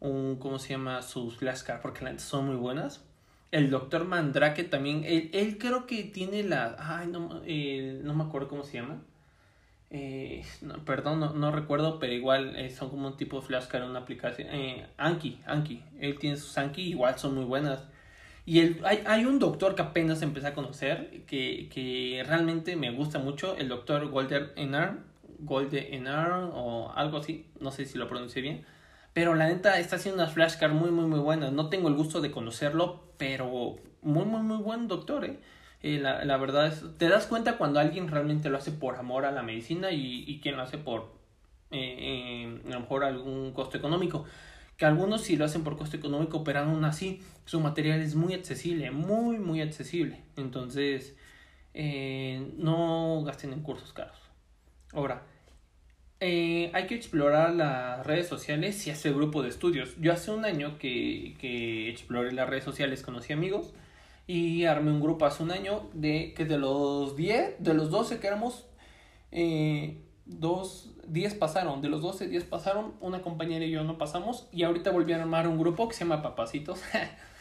un, 0.00 0.36
¿cómo 0.36 0.58
se 0.58 0.70
llama? 0.70 1.02
Sus 1.02 1.36
flashcards 1.36 1.82
porque 1.82 2.18
son 2.18 2.46
muy 2.46 2.56
buenas 2.56 3.04
el 3.54 3.70
doctor 3.70 4.04
Mandrake 4.04 4.64
también, 4.64 5.04
él, 5.04 5.58
creo 5.58 5.86
que 5.86 6.02
tiene 6.02 6.42
la, 6.42 6.74
ay, 6.76 7.06
no, 7.06 7.40
no 7.40 8.14
me 8.14 8.24
acuerdo 8.24 8.48
cómo 8.48 8.64
se 8.64 8.78
llama. 8.78 9.00
Eh, 9.90 10.44
perdón, 10.84 11.20
no, 11.38 11.52
recuerdo, 11.52 12.00
pero 12.00 12.12
igual 12.12 12.56
eh, 12.56 12.70
son 12.70 12.90
como 12.90 13.06
un 13.06 13.16
tipo 13.16 13.38
de 13.38 13.46
flashcard 13.46 13.84
en 13.84 13.90
una 13.90 14.00
aplicación. 14.00 14.48
Eh, 14.50 14.88
Anki, 14.96 15.38
Anki, 15.46 15.84
él 16.00 16.18
tiene 16.18 16.36
sus 16.36 16.58
Anki, 16.58 16.82
igual 16.82 17.16
son 17.16 17.36
muy 17.36 17.44
buenas. 17.44 17.84
Y 18.44 18.58
el, 18.58 18.80
hay, 18.84 19.04
hay 19.06 19.24
un 19.24 19.38
doctor 19.38 19.76
que 19.76 19.82
apenas 19.82 20.20
empecé 20.22 20.48
a 20.48 20.54
conocer, 20.54 21.22
que, 21.28 21.68
que 21.72 22.24
realmente 22.26 22.74
me 22.74 22.90
gusta 22.90 23.20
mucho, 23.20 23.56
el 23.56 23.68
doctor 23.68 24.08
Golder 24.08 24.52
Enar, 24.56 24.98
Golder 25.38 25.94
Enar 25.94 26.50
o 26.52 26.92
algo 26.94 27.18
así, 27.18 27.46
no 27.60 27.70
sé 27.70 27.84
si 27.84 27.98
lo 27.98 28.08
pronuncié 28.08 28.42
bien 28.42 28.64
pero 29.14 29.34
la 29.36 29.46
neta 29.46 29.78
está 29.78 29.96
haciendo 29.96 30.22
unas 30.22 30.34
flashcards 30.34 30.74
muy, 30.74 30.90
muy, 30.90 31.06
muy 31.06 31.20
buenas. 31.20 31.52
No 31.52 31.68
tengo 31.70 31.88
el 31.88 31.94
gusto 31.94 32.20
de 32.20 32.32
conocerlo, 32.32 33.04
pero 33.16 33.76
muy, 34.02 34.24
muy, 34.24 34.42
muy 34.42 34.58
buen 34.58 34.88
doctor, 34.88 35.24
¿eh? 35.24 35.38
eh 35.82 35.98
la, 36.00 36.24
la, 36.24 36.36
verdad 36.36 36.66
es, 36.66 36.84
te 36.98 37.08
das 37.08 37.26
cuenta 37.26 37.56
cuando 37.56 37.78
alguien 37.78 38.08
realmente 38.08 38.50
lo 38.50 38.58
hace 38.58 38.72
por 38.72 38.96
amor 38.96 39.24
a 39.24 39.30
la 39.30 39.42
medicina 39.42 39.92
y, 39.92 40.24
y 40.26 40.40
quien 40.40 40.56
lo 40.56 40.62
hace 40.62 40.78
por, 40.78 41.14
eh, 41.70 42.60
a 42.66 42.70
lo 42.70 42.80
mejor, 42.80 43.04
algún 43.04 43.52
costo 43.52 43.78
económico. 43.78 44.24
Que 44.76 44.84
algunos 44.84 45.22
sí 45.22 45.36
lo 45.36 45.44
hacen 45.44 45.62
por 45.62 45.76
costo 45.76 45.96
económico, 45.96 46.42
pero 46.42 46.60
aún 46.60 46.84
así 46.84 47.22
su 47.44 47.60
material 47.60 48.00
es 48.00 48.16
muy 48.16 48.34
accesible, 48.34 48.90
muy, 48.90 49.38
muy 49.38 49.60
accesible. 49.60 50.24
Entonces, 50.36 51.16
no 52.58 53.22
gasten 53.24 53.52
en 53.52 53.62
cursos 53.62 53.92
caros. 53.92 54.23
Ahora, 54.94 55.22
eh, 56.20 56.70
hay 56.72 56.86
que 56.86 56.94
explorar 56.94 57.54
las 57.54 58.06
redes 58.06 58.28
sociales 58.28 58.86
y 58.86 58.90
hacer 58.90 59.14
grupo 59.14 59.42
de 59.42 59.48
estudios. 59.48 59.94
Yo 60.00 60.12
hace 60.12 60.30
un 60.30 60.44
año 60.44 60.78
que, 60.78 61.36
que 61.38 61.90
exploré 61.90 62.32
las 62.32 62.48
redes 62.48 62.64
sociales, 62.64 63.02
conocí 63.02 63.32
amigos 63.32 63.74
y 64.26 64.64
armé 64.64 64.90
un 64.90 65.00
grupo 65.00 65.26
hace 65.26 65.42
un 65.42 65.50
año 65.50 65.88
de 65.92 66.32
que 66.34 66.44
de 66.44 66.58
los 66.58 67.16
10, 67.16 67.56
de 67.58 67.74
los 67.74 67.90
12 67.90 68.20
que 68.20 68.26
éramos, 68.26 68.66
eh, 69.32 70.00
dos, 70.24 70.94
10 71.08 71.34
pasaron, 71.34 71.82
de 71.82 71.88
los 71.88 72.00
12, 72.00 72.28
10 72.28 72.44
pasaron, 72.44 72.94
una 73.00 73.20
compañera 73.20 73.64
y 73.64 73.70
yo 73.70 73.84
no 73.84 73.98
pasamos 73.98 74.48
y 74.52 74.62
ahorita 74.62 74.90
volví 74.92 75.12
a 75.12 75.20
armar 75.20 75.46
un 75.46 75.58
grupo 75.58 75.88
que 75.88 75.94
se 75.94 76.04
llama 76.04 76.22
Papacitos. 76.22 76.80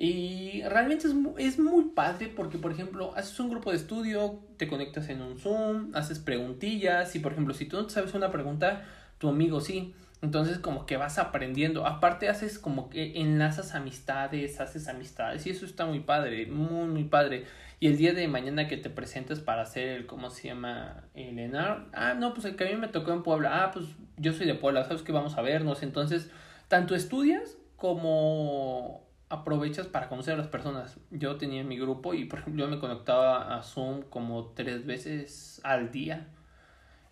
Y 0.00 0.62
realmente 0.62 1.08
es, 1.08 1.14
es, 1.38 1.58
muy 1.58 1.86
padre 1.86 2.28
porque, 2.28 2.56
por 2.56 2.70
ejemplo, 2.70 3.12
haces 3.16 3.38
un 3.40 3.50
grupo 3.50 3.72
de 3.72 3.78
estudio, 3.78 4.38
te 4.56 4.68
conectas 4.68 5.08
en 5.08 5.20
un 5.20 5.40
Zoom, 5.40 5.90
haces 5.92 6.20
preguntillas 6.20 7.16
y, 7.16 7.18
por 7.18 7.32
ejemplo, 7.32 7.52
si 7.52 7.66
tú 7.66 7.82
no 7.82 7.88
sabes 7.90 8.14
una 8.14 8.30
pregunta, 8.30 8.84
tu 9.18 9.28
amigo 9.28 9.60
sí. 9.60 9.94
Entonces 10.22 10.58
como 10.58 10.86
que 10.86 10.96
vas 10.96 11.18
aprendiendo. 11.18 11.84
Aparte 11.84 12.28
haces 12.28 12.60
como 12.60 12.90
que 12.90 13.20
enlazas 13.20 13.74
amistades, 13.74 14.60
haces 14.60 14.88
amistades 14.88 15.46
y 15.46 15.50
eso 15.50 15.64
está 15.64 15.84
muy 15.84 16.00
padre, 16.00 16.46
muy, 16.46 16.86
muy 16.86 17.04
padre. 17.04 17.46
Y 17.80 17.88
el 17.88 17.96
día 17.96 18.12
de 18.12 18.28
mañana 18.28 18.68
que 18.68 18.76
te 18.76 18.90
presentes 18.90 19.40
para 19.40 19.62
hacer 19.62 19.88
el, 19.88 20.06
¿cómo 20.06 20.30
se 20.30 20.48
llama? 20.48 21.04
El 21.14 21.40
ENAR. 21.40 21.86
Ah, 21.92 22.14
no, 22.14 22.34
pues 22.34 22.46
el 22.46 22.54
que 22.54 22.64
a 22.64 22.70
mí 22.70 22.76
me 22.76 22.88
tocó 22.88 23.12
en 23.12 23.24
Puebla. 23.24 23.64
Ah, 23.64 23.70
pues 23.72 23.86
yo 24.16 24.32
soy 24.32 24.46
de 24.46 24.54
Puebla, 24.54 24.84
¿sabes 24.84 25.02
que 25.02 25.12
vamos 25.12 25.36
a 25.36 25.42
vernos? 25.42 25.82
Entonces, 25.82 26.30
tanto 26.68 26.94
estudias 26.94 27.56
como 27.76 29.07
aprovechas 29.28 29.86
para 29.86 30.08
conocer 30.08 30.34
a 30.34 30.36
las 30.38 30.48
personas. 30.48 30.96
Yo 31.10 31.36
tenía 31.36 31.62
mi 31.64 31.78
grupo 31.78 32.14
y, 32.14 32.24
por 32.24 32.40
ejemplo, 32.40 32.64
yo 32.64 32.70
me 32.70 32.78
conectaba 32.78 33.56
a 33.56 33.62
Zoom 33.62 34.02
como 34.02 34.52
tres 34.54 34.86
veces 34.86 35.60
al 35.64 35.90
día. 35.90 36.28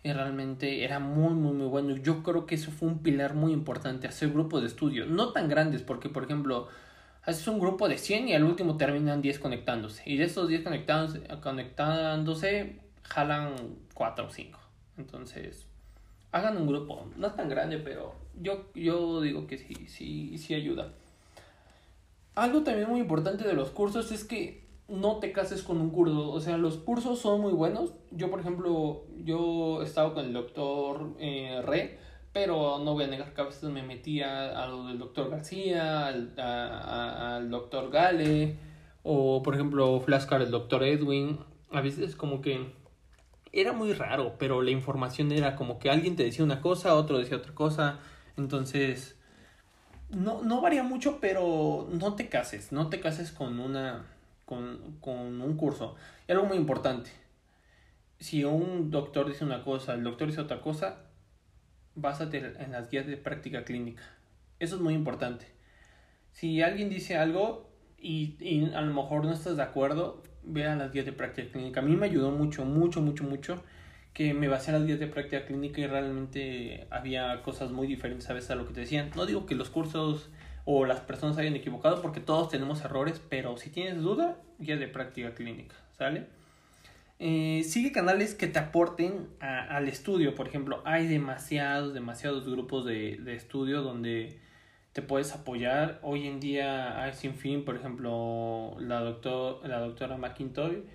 Y 0.03 0.13
realmente 0.13 0.83
era 0.83 0.99
muy, 0.99 1.33
muy, 1.33 1.53
muy 1.53 1.67
bueno. 1.67 1.95
Yo 1.97 2.23
creo 2.23 2.45
que 2.45 2.55
eso 2.55 2.71
fue 2.71 2.87
un 2.87 2.99
pilar 2.99 3.33
muy 3.33 3.51
importante, 3.51 4.07
hacer 4.07 4.31
grupos 4.31 4.61
de 4.61 4.67
estudio. 4.67 5.05
No 5.05 5.31
tan 5.33 5.49
grandes, 5.49 5.81
porque, 5.81 6.09
por 6.09 6.23
ejemplo, 6.23 6.67
haces 7.23 7.47
un 7.47 7.59
grupo 7.59 7.89
de 7.89 7.97
100 7.97 8.29
y 8.29 8.33
al 8.33 8.43
último 8.43 8.77
terminan 8.77 9.21
10 9.21 9.39
conectándose. 9.39 10.03
Y 10.05 10.17
de 10.17 10.25
esos 10.25 10.47
10 10.47 10.63
conectándose, 10.63 11.27
conectándose 11.41 12.79
jalan 13.03 13.53
4 13.93 14.25
o 14.25 14.29
5. 14.29 14.59
Entonces, 14.97 15.67
hagan 16.31 16.57
un 16.57 16.67
grupo. 16.67 17.09
No 17.17 17.31
tan 17.33 17.49
grande, 17.49 17.77
pero 17.77 18.15
yo, 18.39 18.65
yo 18.73 19.21
digo 19.21 19.45
que 19.45 19.57
sí, 19.57 19.87
sí, 19.87 20.37
sí 20.37 20.53
ayuda. 20.53 20.93
Algo 22.37 22.61
también 22.61 22.87
muy 22.87 22.99
importante 22.99 23.47
de 23.47 23.53
los 23.55 23.71
cursos 23.71 24.11
es 24.11 24.23
que 24.23 24.63
no 24.87 25.17
te 25.17 25.31
cases 25.31 25.63
con 25.63 25.81
un 25.81 25.89
curso. 25.89 26.29
O 26.29 26.39
sea, 26.39 26.55
los 26.59 26.77
cursos 26.77 27.17
son 27.17 27.41
muy 27.41 27.51
buenos. 27.51 27.95
Yo, 28.11 28.29
por 28.29 28.39
ejemplo, 28.39 29.05
yo 29.23 29.81
he 29.81 29.85
estado 29.85 30.13
con 30.13 30.23
el 30.23 30.33
doctor 30.33 31.15
eh, 31.19 31.63
Re, 31.65 31.97
pero 32.33 32.77
no 32.77 32.93
voy 32.93 33.05
a 33.05 33.07
negar 33.07 33.33
que 33.33 33.41
a 33.41 33.45
veces 33.45 33.63
me 33.71 33.81
metía 33.81 34.63
a 34.63 34.67
lo 34.67 34.85
del 34.85 34.99
doctor 34.99 35.31
García, 35.31 36.05
al, 36.05 36.35
al 36.37 37.49
doctor 37.49 37.89
Gale, 37.89 38.59
o 39.01 39.41
por 39.41 39.55
ejemplo, 39.55 39.99
Flashcard, 39.99 40.43
el 40.43 40.51
doctor 40.51 40.83
Edwin. 40.83 41.39
A 41.71 41.81
veces 41.81 42.15
como 42.15 42.41
que 42.41 42.71
era 43.51 43.73
muy 43.73 43.93
raro, 43.93 44.35
pero 44.37 44.61
la 44.61 44.69
información 44.69 45.31
era 45.31 45.55
como 45.55 45.79
que 45.79 45.89
alguien 45.89 46.15
te 46.15 46.21
decía 46.21 46.45
una 46.45 46.61
cosa, 46.61 46.93
otro 46.93 47.17
decía 47.17 47.37
otra 47.37 47.55
cosa. 47.55 47.99
Entonces, 48.37 49.16
no, 50.09 50.41
no 50.43 50.61
varía 50.61 50.83
mucho, 50.83 51.19
pero 51.19 51.87
no 51.91 52.15
te 52.15 52.29
cases, 52.29 52.71
no 52.71 52.89
te 52.89 52.99
cases 52.99 53.31
con 53.31 53.59
una 53.59 54.05
con, 54.45 54.97
con 55.01 55.41
un 55.41 55.57
curso. 55.57 55.95
Y 56.27 56.31
algo 56.31 56.45
muy 56.45 56.57
importante, 56.57 57.11
si 58.19 58.43
un 58.43 58.89
doctor 58.91 59.27
dice 59.27 59.43
una 59.43 59.63
cosa, 59.63 59.93
el 59.93 60.03
doctor 60.03 60.27
dice 60.27 60.41
otra 60.41 60.61
cosa, 60.61 60.99
básate 61.95 62.37
en 62.59 62.71
las 62.71 62.89
guías 62.89 63.07
de 63.07 63.17
práctica 63.17 63.63
clínica. 63.65 64.03
Eso 64.59 64.75
es 64.75 64.81
muy 64.81 64.93
importante. 64.93 65.45
Si 66.31 66.61
alguien 66.61 66.89
dice 66.89 67.17
algo 67.17 67.69
y, 67.99 68.37
y 68.39 68.73
a 68.73 68.81
lo 68.81 68.93
mejor 68.93 69.25
no 69.25 69.33
estás 69.33 69.57
de 69.57 69.63
acuerdo, 69.63 70.23
vea 70.43 70.75
las 70.75 70.91
guías 70.93 71.05
de 71.05 71.13
práctica 71.13 71.51
clínica. 71.51 71.81
A 71.81 71.83
mí 71.83 71.95
me 71.95 72.05
ayudó 72.05 72.31
mucho, 72.31 72.63
mucho, 72.63 73.01
mucho, 73.01 73.23
mucho 73.23 73.63
que 74.17 74.33
me 74.33 74.47
basé 74.47 74.71
en 74.71 74.77
las 74.77 74.87
guías 74.87 74.99
de 74.99 75.05
práctica 75.05 75.45
clínica 75.45 75.79
y 75.79 75.85
realmente 75.85 76.87
había 76.89 77.43
cosas 77.43 77.69
muy 77.69 77.85
diferentes 77.85 78.27
a 78.31 78.33
veces 78.33 78.49
a 78.49 78.55
lo 78.55 78.65
que 78.65 78.73
te 78.73 78.79
decían. 78.79 79.11
No 79.15 79.27
digo 79.27 79.45
que 79.45 79.53
los 79.53 79.69
cursos 79.69 80.31
o 80.65 80.85
las 80.85 81.01
personas 81.01 81.37
hayan 81.37 81.55
equivocado 81.55 82.01
porque 82.01 82.19
todos 82.19 82.49
tenemos 82.49 82.83
errores, 82.83 83.21
pero 83.29 83.57
si 83.57 83.69
tienes 83.69 84.01
duda, 84.01 84.37
guía 84.57 84.75
de 84.75 84.87
práctica 84.87 85.35
clínica, 85.35 85.75
¿sale? 85.99 86.25
Eh, 87.19 87.61
sigue 87.63 87.91
canales 87.91 88.33
que 88.33 88.47
te 88.47 88.57
aporten 88.57 89.27
al 89.39 89.87
estudio, 89.87 90.33
por 90.33 90.47
ejemplo, 90.47 90.81
hay 90.83 91.05
demasiados, 91.05 91.93
demasiados 91.93 92.49
grupos 92.49 92.85
de, 92.85 93.17
de 93.17 93.35
estudio 93.35 93.83
donde 93.83 94.39
te 94.93 95.03
puedes 95.03 95.31
apoyar. 95.35 95.99
Hoy 96.01 96.25
en 96.25 96.39
día 96.39 97.03
hay 97.03 97.13
sin 97.13 97.35
fin, 97.35 97.63
por 97.63 97.75
ejemplo, 97.75 98.77
la, 98.79 98.99
la 99.01 99.79
doctora 99.79 100.17
McIntoy 100.17 100.85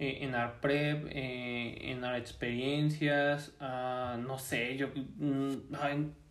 eh, 0.00 0.24
en 0.24 0.34
ARPREP, 0.34 1.08
eh, 1.10 1.90
en 1.90 2.02
AR 2.02 2.16
Experiencias, 2.16 3.54
ah, 3.60 4.18
no 4.18 4.38
sé, 4.38 4.78
yo 4.78 4.88
mm, 5.18 5.52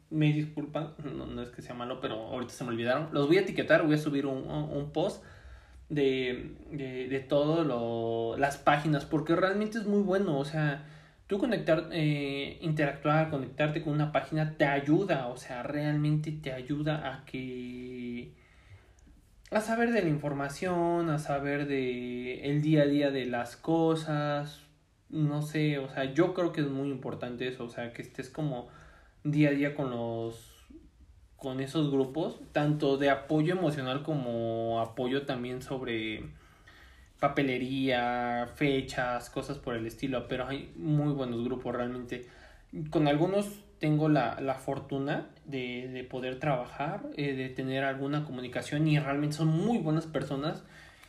me 0.09 0.33
disculpan, 0.33 0.95
no, 1.03 1.41
es 1.41 1.49
que 1.51 1.61
sea 1.61 1.75
malo, 1.75 2.01
pero 2.01 2.15
ahorita 2.15 2.51
se 2.51 2.63
me 2.63 2.71
olvidaron. 2.71 3.09
Los 3.13 3.27
voy 3.27 3.38
a 3.38 3.41
etiquetar, 3.41 3.85
voy 3.85 3.93
a 3.93 3.99
subir 3.99 4.25
un, 4.25 4.49
un 4.49 4.91
post 4.91 5.23
de, 5.88 6.55
de, 6.71 7.07
de 7.09 7.19
todo 7.19 8.35
las 8.38 8.57
páginas, 8.57 9.05
porque 9.05 9.35
realmente 9.35 9.77
es 9.77 9.85
muy 9.85 10.01
bueno, 10.01 10.39
o 10.39 10.45
sea, 10.45 10.85
tú 11.27 11.38
conectar, 11.38 11.89
eh, 11.91 12.57
interactuar, 12.61 13.29
conectarte 13.29 13.83
con 13.83 13.93
una 13.93 14.11
página 14.11 14.57
te 14.57 14.65
ayuda, 14.65 15.27
o 15.27 15.38
sea, 15.38 15.61
realmente 15.61 16.31
te 16.31 16.51
ayuda 16.51 17.13
a 17.13 17.25
que 17.25 18.33
a 19.51 19.61
saber 19.61 19.91
de 19.91 20.01
la 20.03 20.09
información, 20.09 21.09
a 21.09 21.19
saber 21.19 21.67
de 21.67 22.41
el 22.49 22.61
día 22.61 22.83
a 22.83 22.85
día 22.85 23.11
de 23.11 23.25
las 23.25 23.55
cosas, 23.57 24.61
no 25.09 25.41
sé, 25.41 25.79
o 25.79 25.89
sea, 25.89 26.13
yo 26.13 26.33
creo 26.33 26.51
que 26.51 26.61
es 26.61 26.67
muy 26.67 26.89
importante 26.89 27.47
eso, 27.47 27.65
o 27.65 27.69
sea, 27.69 27.91
que 27.93 28.01
estés 28.01 28.29
como 28.29 28.67
día 29.23 29.49
a 29.49 29.51
día 29.53 29.75
con 29.75 29.89
los 29.91 30.55
con 31.35 31.61
esos 31.61 31.89
grupos, 31.89 32.41
tanto 32.51 32.97
de 32.97 33.09
apoyo 33.09 33.53
emocional 33.53 34.03
como 34.03 34.81
apoyo 34.81 35.25
también 35.25 35.61
sobre 35.61 36.23
papelería, 37.19 38.49
fechas, 38.55 39.29
cosas 39.29 39.57
por 39.57 39.75
el 39.75 39.85
estilo, 39.85 40.27
pero 40.27 40.47
hay 40.47 40.73
muy 40.75 41.13
buenos 41.13 41.43
grupos 41.43 41.75
realmente. 41.75 42.27
Con 42.89 43.07
algunos 43.07 43.63
tengo 43.79 44.09
la, 44.09 44.39
la 44.41 44.55
fortuna 44.55 45.29
de, 45.49 45.87
de, 45.87 46.03
poder 46.03 46.39
trabajar, 46.39 47.09
eh, 47.17 47.33
de 47.33 47.49
tener 47.49 47.83
alguna 47.83 48.25
comunicación 48.25 48.87
y 48.87 48.99
realmente 48.99 49.35
son 49.35 49.47
muy 49.47 49.77
buenas 49.77 50.05
personas. 50.05 50.63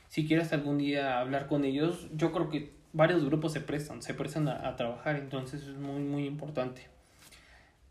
Si 0.09 0.27
quieres 0.27 0.53
algún 0.53 0.79
día 0.79 1.21
hablar 1.21 1.47
con 1.47 1.65
ellos, 1.65 2.09
yo 2.15 2.33
creo 2.33 2.49
que 2.49 2.73
varios 2.93 3.25
grupos 3.25 3.53
se 3.53 3.61
prestan, 3.61 4.03
se 4.03 4.15
prestan 4.15 4.49
a, 4.49 4.77
trabajar, 4.77 5.17
entonces 5.17 5.63
es 5.63 5.77
muy, 5.77 6.03
muy 6.03 6.27
importante. 6.27 6.89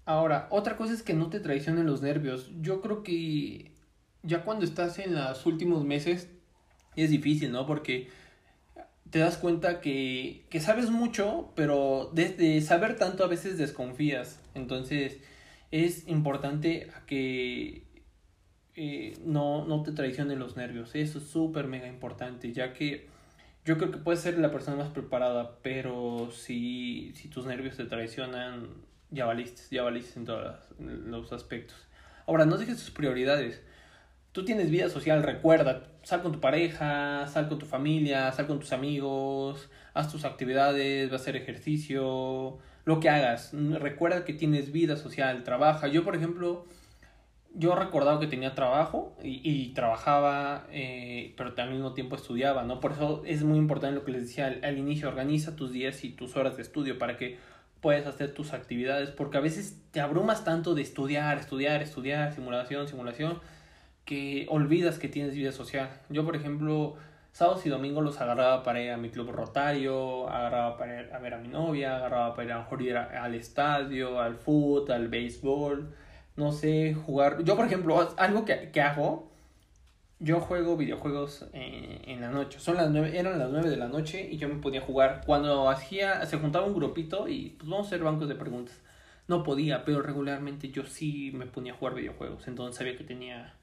Ahora, 0.05 0.47
otra 0.49 0.75
cosa 0.75 0.93
es 0.93 1.03
que 1.03 1.13
no 1.13 1.29
te 1.29 1.39
traicionen 1.39 1.85
los 1.85 2.01
nervios. 2.01 2.51
Yo 2.61 2.81
creo 2.81 3.03
que 3.03 3.71
ya 4.23 4.43
cuando 4.43 4.65
estás 4.65 4.99
en 4.99 5.15
los 5.15 5.45
últimos 5.45 5.85
meses 5.85 6.29
es 6.95 7.11
difícil, 7.11 7.51
¿no? 7.51 7.65
Porque 7.65 8.09
te 9.11 9.19
das 9.19 9.37
cuenta 9.37 9.81
que, 9.81 10.45
que 10.49 10.59
sabes 10.59 10.89
mucho, 10.89 11.51
pero 11.55 12.09
desde 12.13 12.59
saber 12.61 12.97
tanto 12.97 13.23
a 13.23 13.27
veces 13.27 13.57
desconfías. 13.57 14.39
Entonces 14.55 15.19
es 15.71 16.07
importante 16.07 16.89
que 17.05 17.83
eh, 18.75 19.17
no, 19.25 19.65
no 19.65 19.83
te 19.83 19.91
traicionen 19.91 20.39
los 20.39 20.55
nervios. 20.55 20.95
Eso 20.95 21.19
es 21.19 21.25
súper 21.25 21.67
mega 21.67 21.88
importante, 21.88 22.51
ya 22.53 22.73
que 22.73 23.07
yo 23.65 23.77
creo 23.77 23.91
que 23.91 23.97
puedes 23.97 24.21
ser 24.21 24.38
la 24.39 24.51
persona 24.51 24.77
más 24.77 24.89
preparada, 24.89 25.59
pero 25.61 26.31
si, 26.31 27.11
si 27.13 27.27
tus 27.27 27.45
nervios 27.45 27.77
te 27.77 27.85
traicionan, 27.85 28.69
ya 29.11 29.25
valiste, 29.25 29.63
ya 29.69 29.83
valiste 29.83 30.19
en 30.19 30.25
todos 30.25 30.57
los 30.79 31.31
aspectos. 31.33 31.75
Ahora, 32.25 32.45
no 32.45 32.57
dejes 32.57 32.77
tus 32.77 32.91
prioridades. 32.91 33.61
Tú 34.31 34.45
tienes 34.45 34.69
vida 34.69 34.89
social, 34.89 35.23
recuerda, 35.23 35.88
sal 36.03 36.21
con 36.21 36.31
tu 36.31 36.39
pareja, 36.39 37.27
sal 37.27 37.49
con 37.49 37.59
tu 37.59 37.65
familia, 37.65 38.31
sal 38.31 38.47
con 38.47 38.59
tus 38.59 38.71
amigos, 38.71 39.69
haz 39.93 40.11
tus 40.11 40.23
actividades, 40.25 41.09
va 41.09 41.13
a 41.13 41.15
hacer 41.15 41.35
ejercicio, 41.35 42.59
lo 42.86 43.00
que 43.00 43.09
hagas. 43.09 43.51
Recuerda 43.53 44.25
que 44.25 44.33
tienes 44.33 44.71
vida 44.71 44.95
social, 44.98 45.43
trabaja. 45.43 45.88
Yo, 45.88 46.03
por 46.03 46.15
ejemplo, 46.15 46.65
yo 47.53 47.75
recordaba 47.75 48.19
que 48.19 48.27
tenía 48.27 48.55
trabajo 48.55 49.15
y, 49.24 49.74
trabajaba, 49.74 50.67
eh, 50.71 51.33
pero 51.38 51.53
al 51.57 51.71
mismo 51.71 51.93
tiempo 51.93 52.15
estudiaba, 52.15 52.63
¿no? 52.63 52.79
Por 52.79 52.93
eso 52.93 53.24
es 53.25 53.43
muy 53.43 53.57
importante 53.57 53.95
lo 53.95 54.05
que 54.05 54.12
les 54.12 54.24
decía 54.24 54.48
al, 54.48 54.63
al 54.63 54.77
inicio, 54.77 55.07
organiza 55.09 55.56
tus 55.56 55.71
días 55.71 56.03
y 56.03 56.12
tus 56.12 56.36
horas 56.36 56.56
de 56.58 56.63
estudio 56.63 56.97
para 56.97 57.17
que 57.17 57.38
puedes 57.82 58.06
hacer 58.06 58.34
tus 58.34 58.53
actividades, 58.53 59.10
porque 59.10 59.38
a 59.38 59.41
veces 59.41 59.82
te 59.91 60.01
abrumas 60.01 60.43
tanto 60.43 60.75
de 60.75 60.82
estudiar, 60.82 61.38
estudiar, 61.38 61.82
estudiar, 61.82 62.34
simulación, 62.34 62.88
simulación, 62.88 63.39
que 64.06 64.47
olvidas 64.49 64.99
que 64.99 65.08
tienes 65.08 65.36
vida 65.36 65.51
social. 65.51 65.89
Yo, 66.10 66.25
por 66.25 66.36
ejemplo, 66.36 66.95
sábados 67.31 67.65
y 67.65 67.69
domingos 67.69 68.03
los 68.03 68.19
agarraba 68.21 68.63
para 68.63 68.81
ir 68.81 68.91
a 68.91 68.97
mi 68.97 69.09
club 69.09 69.31
rotario, 69.31 70.29
agarraba 70.29 70.77
para 70.77 71.01
ir 71.01 71.13
a 71.13 71.19
ver 71.19 71.33
a 71.33 71.37
mi 71.37 71.47
novia, 71.47 71.97
agarraba 71.97 72.35
para 72.35 72.45
ir 72.45 72.53
a, 72.53 73.09
ir 73.09 73.17
al 73.17 73.35
estadio, 73.35 74.19
al 74.19 74.35
fútbol, 74.35 74.91
al 74.91 75.07
béisbol, 75.07 75.93
no 76.35 76.51
sé, 76.51 76.93
jugar. 76.93 77.43
Yo, 77.43 77.55
por 77.55 77.65
ejemplo, 77.65 78.13
algo 78.17 78.45
que, 78.45 78.71
que 78.71 78.81
hago 78.81 79.29
yo 80.19 80.41
juego 80.41 80.75
videojuegos 80.75 81.45
eh, 81.53 82.01
en 82.05 82.21
la 82.21 82.29
noche. 82.29 82.59
Son 82.59 82.75
las 82.75 82.91
nueve, 82.91 83.17
eran 83.17 83.39
las 83.39 83.49
9 83.49 83.69
de 83.69 83.77
la 83.77 83.87
noche 83.87 84.27
y 84.29 84.37
yo 84.37 84.49
me 84.49 84.55
podía 84.55 84.81
jugar. 84.81 85.21
Cuando 85.25 85.69
hacía, 85.69 86.25
se 86.25 86.37
juntaba 86.37 86.65
un 86.65 86.73
grupito 86.75 87.27
y 87.29 87.51
pues 87.57 87.69
vamos 87.69 87.87
a 87.87 87.89
hacer 87.89 88.03
bancos 88.03 88.27
de 88.27 88.35
preguntas. 88.35 88.81
No 89.27 89.43
podía, 89.43 89.85
pero 89.85 90.01
regularmente 90.01 90.69
yo 90.69 90.85
sí 90.85 91.31
me 91.33 91.45
ponía 91.45 91.73
a 91.73 91.75
jugar 91.75 91.95
videojuegos. 91.95 92.47
Entonces 92.47 92.77
sabía 92.77 92.97
que 92.97 93.03
tenía 93.05 93.55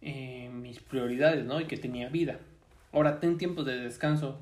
eh, 0.00 0.48
mis 0.52 0.80
prioridades, 0.80 1.44
¿no? 1.44 1.60
Y 1.60 1.66
que 1.66 1.76
tenía 1.76 2.08
vida. 2.08 2.38
Ahora, 2.94 3.20
ten 3.20 3.38
tiempos 3.38 3.66
de 3.66 3.76
descanso. 3.78 4.40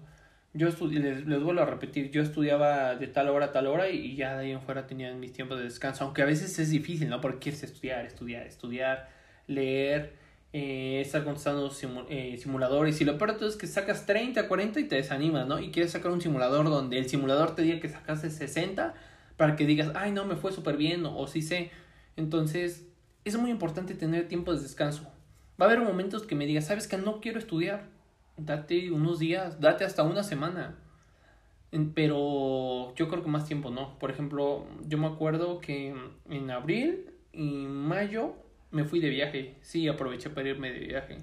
Yo 0.55 0.69
les, 0.69 1.27
les 1.27 1.43
vuelvo 1.43 1.63
a 1.63 1.65
repetir, 1.65 2.11
yo 2.11 2.23
estudiaba 2.23 2.95
de 2.97 3.07
tal 3.07 3.29
hora 3.31 3.47
a 3.47 3.53
tal 3.53 3.67
hora 3.67 3.89
y, 3.89 4.15
ya 4.15 4.37
de 4.37 4.45
ahí 4.45 4.51
en 4.53 4.61
fuera 4.61 4.87
tenía 4.87 5.13
mis 5.15 5.33
tiempos 5.33 5.59
de 5.59 5.65
descanso. 5.65 6.05
Aunque 6.05 6.23
a 6.23 6.27
veces 6.27 6.59
es 6.59 6.71
difícil, 6.71 7.09
¿no? 7.09 7.21
Porque 7.21 7.39
quieres 7.39 7.63
estudiar, 7.63 8.05
estudiar, 8.05 8.47
estudiar, 8.47 9.09
leer 9.47 10.13
eh, 10.55 11.01
estar 11.01 11.25
contestando 11.25 11.73
eh, 12.11 12.37
simuladores 12.39 13.01
y 13.01 13.07
lo 13.07 13.17
peor 13.17 13.33
de 13.33 13.39
todo 13.39 13.49
es 13.49 13.57
que 13.57 13.67
sacas 13.67 14.05
30, 14.05 14.49
40 14.49 14.81
y 14.81 14.85
te 14.85 14.97
desanimas, 14.97 15.47
¿no? 15.47 15.59
Y 15.59 15.71
quieres 15.71 15.93
sacar 15.93 16.13
un 16.13 16.21
simulador 16.21 16.69
donde 16.69 16.99
el 16.99 17.09
simulador 17.09 17.55
te 17.55 17.63
diga 17.63 17.81
que 17.81 17.89
sacaste 17.89 18.29
60 18.29 18.93
para 19.39 19.57
que 19.57 19.65
digas, 19.65 19.93
ay, 19.95 20.13
no, 20.13 20.27
me 20.27 20.37
fue 20.37 20.53
súper 20.53 20.77
bien 20.77 21.07
o, 21.07 21.27
sí 21.27 21.41
sé. 21.41 21.71
Entonces, 22.17 22.87
es 23.25 23.39
muy 23.39 23.51
importante 23.51 23.95
tener 23.95 24.29
tiempo 24.29 24.55
de 24.55 24.61
descanso. 24.61 25.11
Va 25.59 25.67
a 25.67 25.71
haber 25.71 25.81
momentos 25.81 26.25
que 26.25 26.35
me 26.35 26.45
digas, 26.45 26.67
sabes 26.67 26.87
que 26.87 26.99
no 26.99 27.23
quiero 27.23 27.39
estudiar. 27.39 27.89
Date 28.37 28.91
unos 28.91 29.19
días, 29.19 29.61
date 29.61 29.85
hasta 29.85 30.03
una 30.03 30.23
semana. 30.23 30.79
Pero 31.95 32.95
yo 32.95 33.09
creo 33.09 33.23
que 33.23 33.31
más 33.31 33.47
tiempo 33.47 33.71
no. 33.71 33.99
Por 33.99 34.11
ejemplo, 34.11 34.67
yo 34.87 34.99
me 34.99 35.07
acuerdo 35.07 35.61
que 35.61 35.95
en 36.29 36.51
abril 36.51 37.11
y 37.33 37.67
mayo 37.67 38.35
me 38.71 38.85
fui 38.85 39.01
de 39.01 39.09
viaje. 39.09 39.57
Sí, 39.63 39.89
aproveché 39.89 40.31
para 40.31 40.49
irme 40.49 40.73
de 40.73 40.81
viaje. 40.81 41.19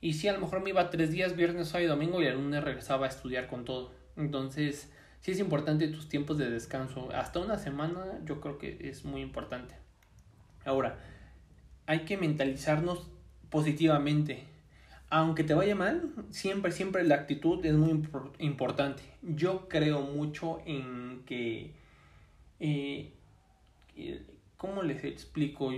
Y 0.00 0.14
sí, 0.14 0.26
a 0.26 0.32
lo 0.32 0.40
mejor 0.40 0.62
me 0.62 0.70
iba 0.70 0.90
tres 0.90 1.12
días, 1.12 1.36
viernes, 1.36 1.68
sábado 1.68 1.84
y 1.84 1.88
domingo, 1.88 2.20
y 2.20 2.26
el 2.26 2.34
lunes 2.34 2.64
regresaba 2.64 3.06
a 3.06 3.08
estudiar 3.08 3.46
con 3.46 3.64
todo. 3.64 3.92
Entonces, 4.16 4.92
sí 5.20 5.30
es 5.30 5.38
importante 5.38 5.86
tus 5.88 6.08
tiempos 6.08 6.38
de 6.38 6.50
descanso. 6.50 7.10
Hasta 7.14 7.38
una 7.38 7.56
semana 7.56 8.18
yo 8.24 8.40
creo 8.40 8.58
que 8.58 8.88
es 8.88 9.04
muy 9.04 9.20
importante. 9.20 9.76
Ahora, 10.64 10.98
hay 11.86 12.00
que 12.00 12.16
mentalizarnos 12.16 13.10
positivamente. 13.48 14.48
Aunque 15.14 15.44
te 15.44 15.52
vaya 15.52 15.74
mal, 15.74 16.10
siempre, 16.30 16.72
siempre 16.72 17.04
la 17.04 17.16
actitud 17.16 17.62
es 17.66 17.74
muy 17.74 18.02
importante. 18.38 19.02
Yo 19.20 19.68
creo 19.68 20.00
mucho 20.00 20.60
en 20.64 21.22
que... 21.26 21.74
Eh, 22.58 23.12
¿Cómo 24.56 24.82
les 24.82 25.04
explico? 25.04 25.70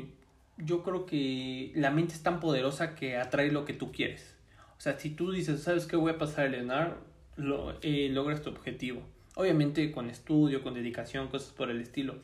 yo 0.58 0.84
creo 0.84 1.04
que 1.04 1.72
la 1.74 1.90
mente 1.90 2.14
es 2.14 2.22
tan 2.22 2.38
poderosa 2.38 2.94
que 2.94 3.16
atrae 3.16 3.50
lo 3.50 3.64
que 3.64 3.72
tú 3.72 3.90
quieres. 3.90 4.36
O 4.78 4.80
sea, 4.80 4.96
si 5.00 5.10
tú 5.10 5.32
dices, 5.32 5.64
¿sabes 5.64 5.86
qué 5.86 5.96
voy 5.96 6.12
a 6.12 6.18
pasar 6.18 6.46
a 6.46 6.50
Leonardo? 6.50 6.98
Lo, 7.36 7.76
eh, 7.82 8.08
logras 8.12 8.40
tu 8.40 8.50
objetivo. 8.50 9.02
Obviamente 9.34 9.90
con 9.90 10.10
estudio, 10.10 10.62
con 10.62 10.74
dedicación, 10.74 11.26
cosas 11.26 11.50
por 11.50 11.70
el 11.70 11.80
estilo. 11.80 12.20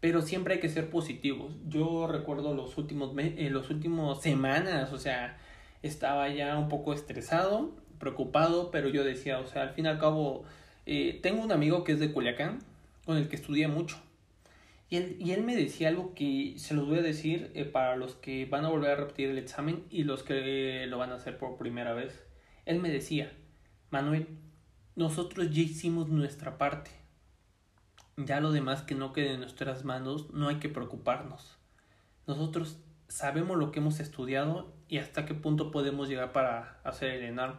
Pero 0.00 0.22
siempre 0.22 0.54
hay 0.54 0.60
que 0.60 0.70
ser 0.70 0.88
positivos. 0.88 1.52
Yo 1.68 2.06
recuerdo 2.06 2.54
los 2.54 2.78
últimos, 2.78 3.12
eh, 3.18 3.50
los 3.50 3.68
últimos 3.68 4.22
semanas, 4.22 4.94
o 4.94 4.98
sea, 4.98 5.36
estaba 5.82 6.28
ya 6.28 6.58
un 6.58 6.68
poco 6.68 6.92
estresado, 6.92 7.76
preocupado, 7.98 8.70
pero 8.70 8.88
yo 8.88 9.04
decía, 9.04 9.38
o 9.38 9.46
sea, 9.46 9.62
al 9.62 9.70
fin 9.70 9.86
y 9.86 9.88
al 9.88 9.98
cabo, 9.98 10.44
eh, 10.86 11.18
tengo 11.22 11.42
un 11.42 11.52
amigo 11.52 11.84
que 11.84 11.92
es 11.92 12.00
de 12.00 12.12
Culiacán, 12.12 12.60
con 13.04 13.16
el 13.16 13.28
que 13.28 13.36
estudié 13.36 13.68
mucho. 13.68 13.96
Y 14.90 14.96
él, 14.96 15.16
y 15.20 15.32
él 15.32 15.42
me 15.42 15.54
decía 15.54 15.88
algo 15.88 16.14
que 16.14 16.54
se 16.56 16.74
los 16.74 16.86
voy 16.88 16.98
a 16.98 17.02
decir 17.02 17.50
eh, 17.54 17.64
para 17.64 17.96
los 17.96 18.14
que 18.14 18.46
van 18.46 18.64
a 18.64 18.70
volver 18.70 18.92
a 18.92 18.96
repetir 18.96 19.28
el 19.28 19.38
examen 19.38 19.84
y 19.90 20.04
los 20.04 20.22
que 20.22 20.86
lo 20.86 20.98
van 20.98 21.12
a 21.12 21.16
hacer 21.16 21.36
por 21.36 21.58
primera 21.58 21.92
vez. 21.92 22.24
Él 22.64 22.80
me 22.80 22.90
decía, 22.90 23.32
Manuel, 23.90 24.28
nosotros 24.96 25.50
ya 25.50 25.62
hicimos 25.62 26.08
nuestra 26.08 26.58
parte. 26.58 26.90
Ya 28.16 28.40
lo 28.40 28.50
demás 28.50 28.82
que 28.82 28.94
no 28.94 29.12
quede 29.12 29.34
en 29.34 29.40
nuestras 29.40 29.84
manos, 29.84 30.30
no 30.32 30.48
hay 30.48 30.56
que 30.56 30.68
preocuparnos. 30.68 31.56
Nosotros 32.26 32.78
sabemos 33.08 33.56
lo 33.56 33.70
que 33.70 33.78
hemos 33.78 34.00
estudiado 34.00 34.74
y 34.88 34.98
hasta 34.98 35.26
qué 35.26 35.34
punto 35.34 35.70
podemos 35.70 36.08
llegar 36.08 36.32
para 36.32 36.78
hacer 36.84 37.10
el 37.10 37.24
ENARM. 37.24 37.56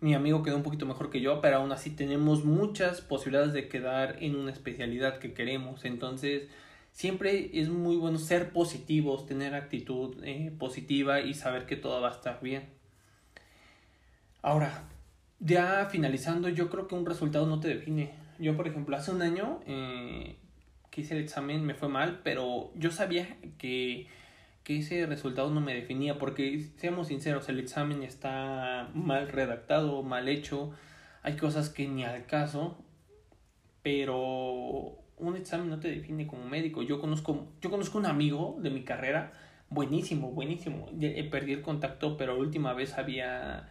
Mi 0.00 0.14
amigo 0.14 0.42
quedó 0.42 0.56
un 0.56 0.62
poquito 0.62 0.86
mejor 0.86 1.10
que 1.10 1.20
yo, 1.20 1.40
pero 1.40 1.58
aún 1.58 1.72
así 1.72 1.90
tenemos 1.90 2.44
muchas 2.44 3.02
posibilidades 3.02 3.52
de 3.52 3.68
quedar 3.68 4.16
en 4.20 4.34
una 4.34 4.50
especialidad 4.50 5.18
que 5.18 5.34
queremos. 5.34 5.84
Entonces, 5.84 6.48
siempre 6.92 7.50
es 7.52 7.68
muy 7.68 7.96
bueno 7.96 8.18
ser 8.18 8.50
positivos, 8.50 9.26
tener 9.26 9.54
actitud 9.54 10.16
eh, 10.24 10.52
positiva 10.58 11.20
y 11.20 11.34
saber 11.34 11.66
que 11.66 11.76
todo 11.76 12.00
va 12.00 12.08
a 12.08 12.12
estar 12.12 12.40
bien. 12.40 12.68
Ahora, 14.42 14.84
ya 15.38 15.86
finalizando, 15.90 16.48
yo 16.48 16.70
creo 16.70 16.88
que 16.88 16.94
un 16.94 17.04
resultado 17.04 17.46
no 17.46 17.60
te 17.60 17.68
define. 17.68 18.10
Yo, 18.38 18.56
por 18.56 18.66
ejemplo, 18.66 18.96
hace 18.96 19.10
un 19.10 19.20
año 19.20 19.60
eh, 19.66 20.36
que 20.90 21.02
hice 21.02 21.14
el 21.14 21.22
examen 21.22 21.64
me 21.64 21.74
fue 21.74 21.88
mal, 21.88 22.20
pero 22.24 22.72
yo 22.74 22.90
sabía 22.90 23.36
que, 23.58 24.06
que 24.64 24.78
ese 24.78 25.06
resultado 25.06 25.50
no 25.50 25.60
me 25.60 25.74
definía, 25.74 26.18
porque 26.18 26.70
seamos 26.76 27.08
sinceros, 27.08 27.48
el 27.48 27.58
examen 27.58 28.02
está 28.02 28.90
mal 28.94 29.28
redactado, 29.28 30.02
mal 30.02 30.28
hecho, 30.28 30.72
hay 31.22 31.36
cosas 31.36 31.70
que 31.70 31.88
ni 31.88 32.04
al 32.04 32.26
caso, 32.26 32.82
pero 33.82 34.98
un 35.16 35.36
examen 35.36 35.68
no 35.68 35.80
te 35.80 35.88
define 35.88 36.26
como 36.26 36.44
médico. 36.44 36.82
Yo 36.82 37.00
conozco, 37.00 37.48
yo 37.60 37.70
conozco 37.70 37.98
un 37.98 38.06
amigo 38.06 38.58
de 38.60 38.70
mi 38.70 38.84
carrera, 38.84 39.32
buenísimo, 39.68 40.30
buenísimo. 40.32 40.88
Perdí 41.30 41.52
el 41.52 41.62
contacto, 41.62 42.16
pero 42.16 42.34
la 42.34 42.40
última 42.40 42.72
vez 42.74 42.98
había 42.98 43.68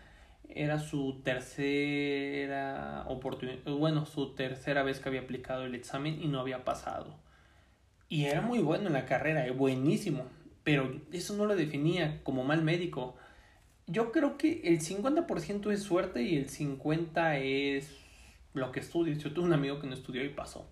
era 0.49 0.80
su 0.80 1.21
tercera 1.23 3.06
oportunidad, 3.08 3.60
bueno, 3.71 4.06
su 4.06 4.34
tercera 4.34 4.82
vez 4.84 4.99
que 4.99 5.10
había 5.10 5.21
aplicado 5.21 5.63
el 5.63 5.75
examen 5.75 6.21
y 6.21 6.28
no 6.28 6.39
había 6.39 6.65
pasado. 6.65 7.19
Y 8.08 8.25
era 8.25 8.41
muy 8.41 8.60
bueno 8.60 8.88
en 8.88 8.93
la 8.93 9.06
carrera, 9.06 9.45
eh, 9.45 9.52
buenísimo, 9.52 10.25
pero 10.63 11.01
eso 11.11 11.35
no 11.35 11.45
lo 11.45 11.55
definía 11.55 12.21
como 12.23 12.43
mal 12.43 12.63
médico. 12.63 13.15
Yo 13.87 14.11
creo 14.11 14.37
que 14.37 14.61
el 14.65 14.79
50% 14.79 15.71
es 15.71 15.83
suerte 15.83 16.21
y 16.21 16.37
el 16.37 16.49
50% 16.49 17.41
es 17.41 17.99
lo 18.53 18.71
que 18.71 18.79
estudias. 18.79 19.17
Yo 19.19 19.33
tuve 19.33 19.45
un 19.45 19.53
amigo 19.53 19.79
que 19.79 19.87
no 19.87 19.93
estudió 19.93 20.23
y 20.23 20.29
pasó. 20.29 20.69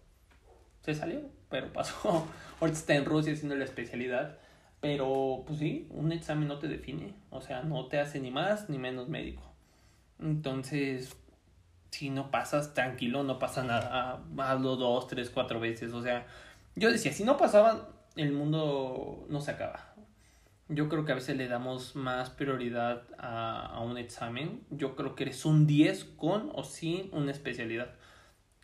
Se 0.83 0.93
salió, 0.93 1.21
pero 1.49 1.73
pasó. 1.73 2.27
Ahorita 2.59 2.77
está 2.77 2.95
en 2.95 3.05
Rusia 3.05 3.33
haciendo 3.33 3.55
la 3.55 3.65
especialidad. 3.65 4.37
Pero, 4.79 5.43
pues 5.47 5.59
sí, 5.59 5.87
un 5.89 6.11
examen 6.11 6.47
no 6.47 6.59
te 6.59 6.67
define. 6.67 7.15
O 7.31 7.41
sea, 7.41 7.63
no 7.63 7.87
te 7.87 7.99
hace 7.99 8.19
ni 8.19 8.29
más 8.29 8.69
ni 8.69 8.77
menos 8.77 9.09
médico. 9.09 9.41
Entonces, 10.19 11.15
si 11.91 12.09
no 12.09 12.29
pasas, 12.29 12.73
tranquilo, 12.73 13.23
no 13.23 13.39
pasa 13.39 13.63
nada. 13.63 14.21
Hazlo 14.37 14.75
dos, 14.75 15.07
tres, 15.07 15.31
cuatro 15.31 15.59
veces. 15.59 15.93
O 15.93 16.03
sea, 16.03 16.27
yo 16.75 16.91
decía, 16.91 17.11
si 17.11 17.23
no 17.23 17.37
pasaba, 17.37 17.89
el 18.17 18.31
mundo 18.31 19.25
no 19.29 19.41
se 19.41 19.51
acaba. 19.51 19.93
Yo 20.69 20.89
creo 20.89 21.05
que 21.05 21.13
a 21.13 21.15
veces 21.15 21.37
le 21.37 21.47
damos 21.47 21.95
más 21.95 22.29
prioridad 22.29 23.03
a, 23.17 23.65
a 23.65 23.79
un 23.81 23.97
examen. 23.97 24.65
Yo 24.69 24.95
creo 24.95 25.15
que 25.15 25.23
eres 25.23 25.45
un 25.45 25.65
10 25.65 26.03
con 26.17 26.51
o 26.53 26.63
sin 26.63 27.13
una 27.13 27.31
especialidad. 27.31 27.95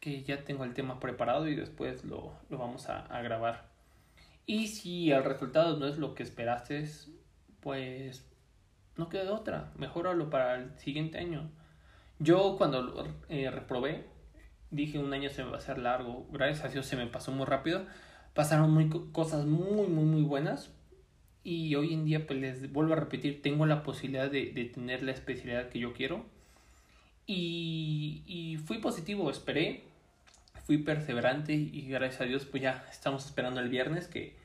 Que 0.02 0.24
ya 0.24 0.44
tengo 0.44 0.66
el 0.66 0.74
tema 0.74 1.00
preparado 1.00 1.48
y 1.48 1.56
después 1.56 2.04
lo, 2.04 2.34
lo 2.50 2.58
vamos 2.58 2.90
a, 2.90 3.22
grabar. 3.22 3.70
Y 4.46 4.68
si 4.68 5.12
el 5.12 5.24
resultado 5.24 5.78
no 5.78 5.88
es 5.88 5.98
lo 5.98 6.14
que 6.14 6.24
esperaste, 6.24 6.86
pues 7.62 8.30
no 8.98 9.08
queda 9.08 9.32
otra, 9.34 9.72
mejóralo 9.78 10.30
para 10.30 10.56
el 10.56 10.78
siguiente 10.78 11.18
año. 11.18 11.50
Yo 12.20 12.58
cuando 12.58 13.08
eh, 13.30 13.50
reprobé, 13.50 14.06
dije 14.70 15.00
un 15.00 15.14
año 15.14 15.30
se 15.30 15.44
me 15.44 15.52
va 15.52 15.56
a 15.56 15.60
hacer 15.60 15.78
largo, 15.78 16.28
gracias 16.32 16.66
a 16.66 16.68
Dios 16.68 16.86
se 16.86 16.98
me 16.98 17.08
pasó 17.08 17.32
muy 17.32 17.46
rápido, 17.46 17.86
pasaron 18.34 18.72
muy, 18.72 18.90
cosas 19.12 19.46
muy, 19.46 19.88
muy, 19.88 20.06
muy 20.06 20.22
buenas 20.24 20.72
y 21.44 21.76
hoy 21.76 21.94
en 21.94 22.06
día 22.06 22.26
pues 22.26 22.40
les 22.40 22.72
vuelvo 22.72 22.94
a 22.94 22.98
repetir, 22.98 23.42
tengo 23.42 23.66
la 23.66 23.84
posibilidad 23.84 24.30
de, 24.30 24.52
de 24.52 24.66
tener 24.66 25.04
la 25.04 25.12
especialidad 25.12 25.70
que 25.70 25.80
yo 25.80 25.94
quiero 25.94 26.26
y, 27.26 28.24
y 28.26 28.58
fui 28.58 28.80
positivo, 28.80 29.30
esperé, 29.30 29.84
fui 30.66 30.78
perseverante 30.78 31.54
y 31.54 31.88
gracias 31.88 32.22
a 32.22 32.26
Dios 32.26 32.46
pues 32.46 32.64
ya 32.64 32.86
estamos 32.92 33.26
esperando 33.26 33.60
el 33.60 33.70
viernes 33.70 34.08
que, 34.08 34.36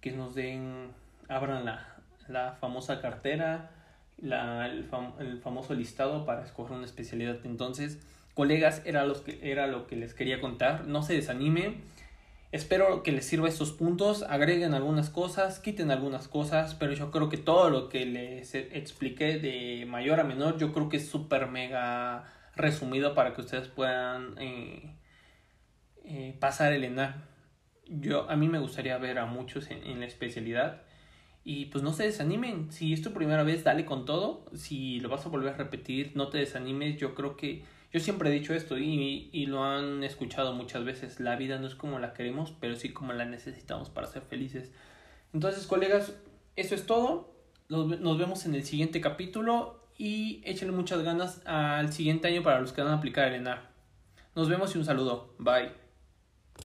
que 0.00 0.12
nos 0.12 0.34
den, 0.34 0.88
abran 1.28 1.64
la, 1.64 1.96
la 2.28 2.52
famosa 2.60 3.00
cartera, 3.00 3.70
la, 4.18 4.66
el, 4.66 5.40
famoso 5.42 5.74
listado 5.74 6.24
para 6.24 6.44
escoger 6.44 6.76
una 6.76 6.86
especialidad. 6.86 7.38
Entonces, 7.44 7.98
colegas, 8.34 8.82
era, 8.84 9.04
los 9.04 9.20
que, 9.20 9.38
era 9.42 9.66
lo 9.66 9.86
que 9.86 9.96
les 9.96 10.14
quería 10.14 10.40
contar. 10.40 10.86
No 10.86 11.02
se 11.02 11.14
desanime. 11.14 11.78
Espero 12.52 13.04
que 13.04 13.12
les 13.12 13.26
sirva 13.26 13.48
estos 13.48 13.70
puntos. 13.72 14.24
Agreguen 14.24 14.74
algunas 14.74 15.08
cosas, 15.08 15.60
quiten 15.60 15.90
algunas 15.90 16.26
cosas, 16.26 16.74
pero 16.74 16.92
yo 16.92 17.12
creo 17.12 17.28
que 17.28 17.36
todo 17.36 17.70
lo 17.70 17.88
que 17.88 18.04
les 18.06 18.54
expliqué 18.54 19.38
de 19.38 19.86
mayor 19.86 20.18
a 20.18 20.24
menor, 20.24 20.58
yo 20.58 20.72
creo 20.72 20.88
que 20.88 20.96
es 20.96 21.08
súper 21.08 21.46
mega 21.46 22.24
resumido 22.56 23.14
para 23.14 23.34
que 23.34 23.42
ustedes 23.42 23.68
puedan 23.68 24.34
eh, 24.38 24.96
eh, 26.04 26.36
pasar 26.40 26.72
el 26.72 26.82
ENAR. 26.82 27.28
Yo, 27.86 28.28
a 28.28 28.36
mí 28.36 28.48
me 28.48 28.58
gustaría 28.58 28.98
ver 28.98 29.18
a 29.18 29.26
muchos 29.26 29.70
en, 29.70 29.84
en 29.84 30.00
la 30.00 30.06
especialidad 30.06 30.82
y 31.44 31.66
pues 31.66 31.84
no 31.84 31.92
se 31.92 32.04
desanimen. 32.04 32.72
Si 32.72 32.92
es 32.92 33.00
tu 33.02 33.12
primera 33.12 33.44
vez, 33.44 33.64
dale 33.64 33.84
con 33.84 34.04
todo. 34.04 34.44
Si 34.54 34.98
lo 35.00 35.08
vas 35.08 35.24
a 35.24 35.28
volver 35.28 35.54
a 35.54 35.56
repetir, 35.56 36.12
no 36.14 36.28
te 36.28 36.38
desanimes. 36.38 36.98
Yo 36.98 37.14
creo 37.14 37.36
que 37.36 37.64
yo 37.92 38.00
siempre 38.00 38.30
he 38.30 38.32
dicho 38.32 38.54
esto 38.54 38.78
y, 38.78 39.30
y 39.32 39.46
lo 39.46 39.64
han 39.64 40.04
escuchado 40.04 40.54
muchas 40.54 40.84
veces. 40.84 41.18
La 41.20 41.36
vida 41.36 41.58
no 41.58 41.66
es 41.66 41.74
como 41.74 41.98
la 41.98 42.12
queremos, 42.12 42.52
pero 42.60 42.76
sí 42.76 42.92
como 42.92 43.12
la 43.12 43.24
necesitamos 43.24 43.90
para 43.90 44.06
ser 44.06 44.22
felices. 44.22 44.70
Entonces, 45.32 45.66
colegas, 45.66 46.12
eso 46.56 46.74
es 46.74 46.86
todo. 46.86 47.34
Nos, 47.68 48.18
vemos 48.18 48.46
en 48.46 48.54
el 48.54 48.64
siguiente 48.64 49.00
capítulo 49.00 49.88
y 49.96 50.42
échenle 50.44 50.74
muchas 50.74 51.02
ganas 51.02 51.40
al 51.46 51.92
siguiente 51.92 52.28
año 52.28 52.42
para 52.42 52.60
los 52.60 52.72
que 52.72 52.82
van 52.82 52.92
a 52.92 52.96
aplicar 52.96 53.28
el 53.28 53.34
ENAR. 53.34 53.70
Nos 54.34 54.48
vemos 54.48 54.74
y 54.74 54.78
un 54.78 54.84
saludo. 54.84 55.34
Bye. 55.38 55.79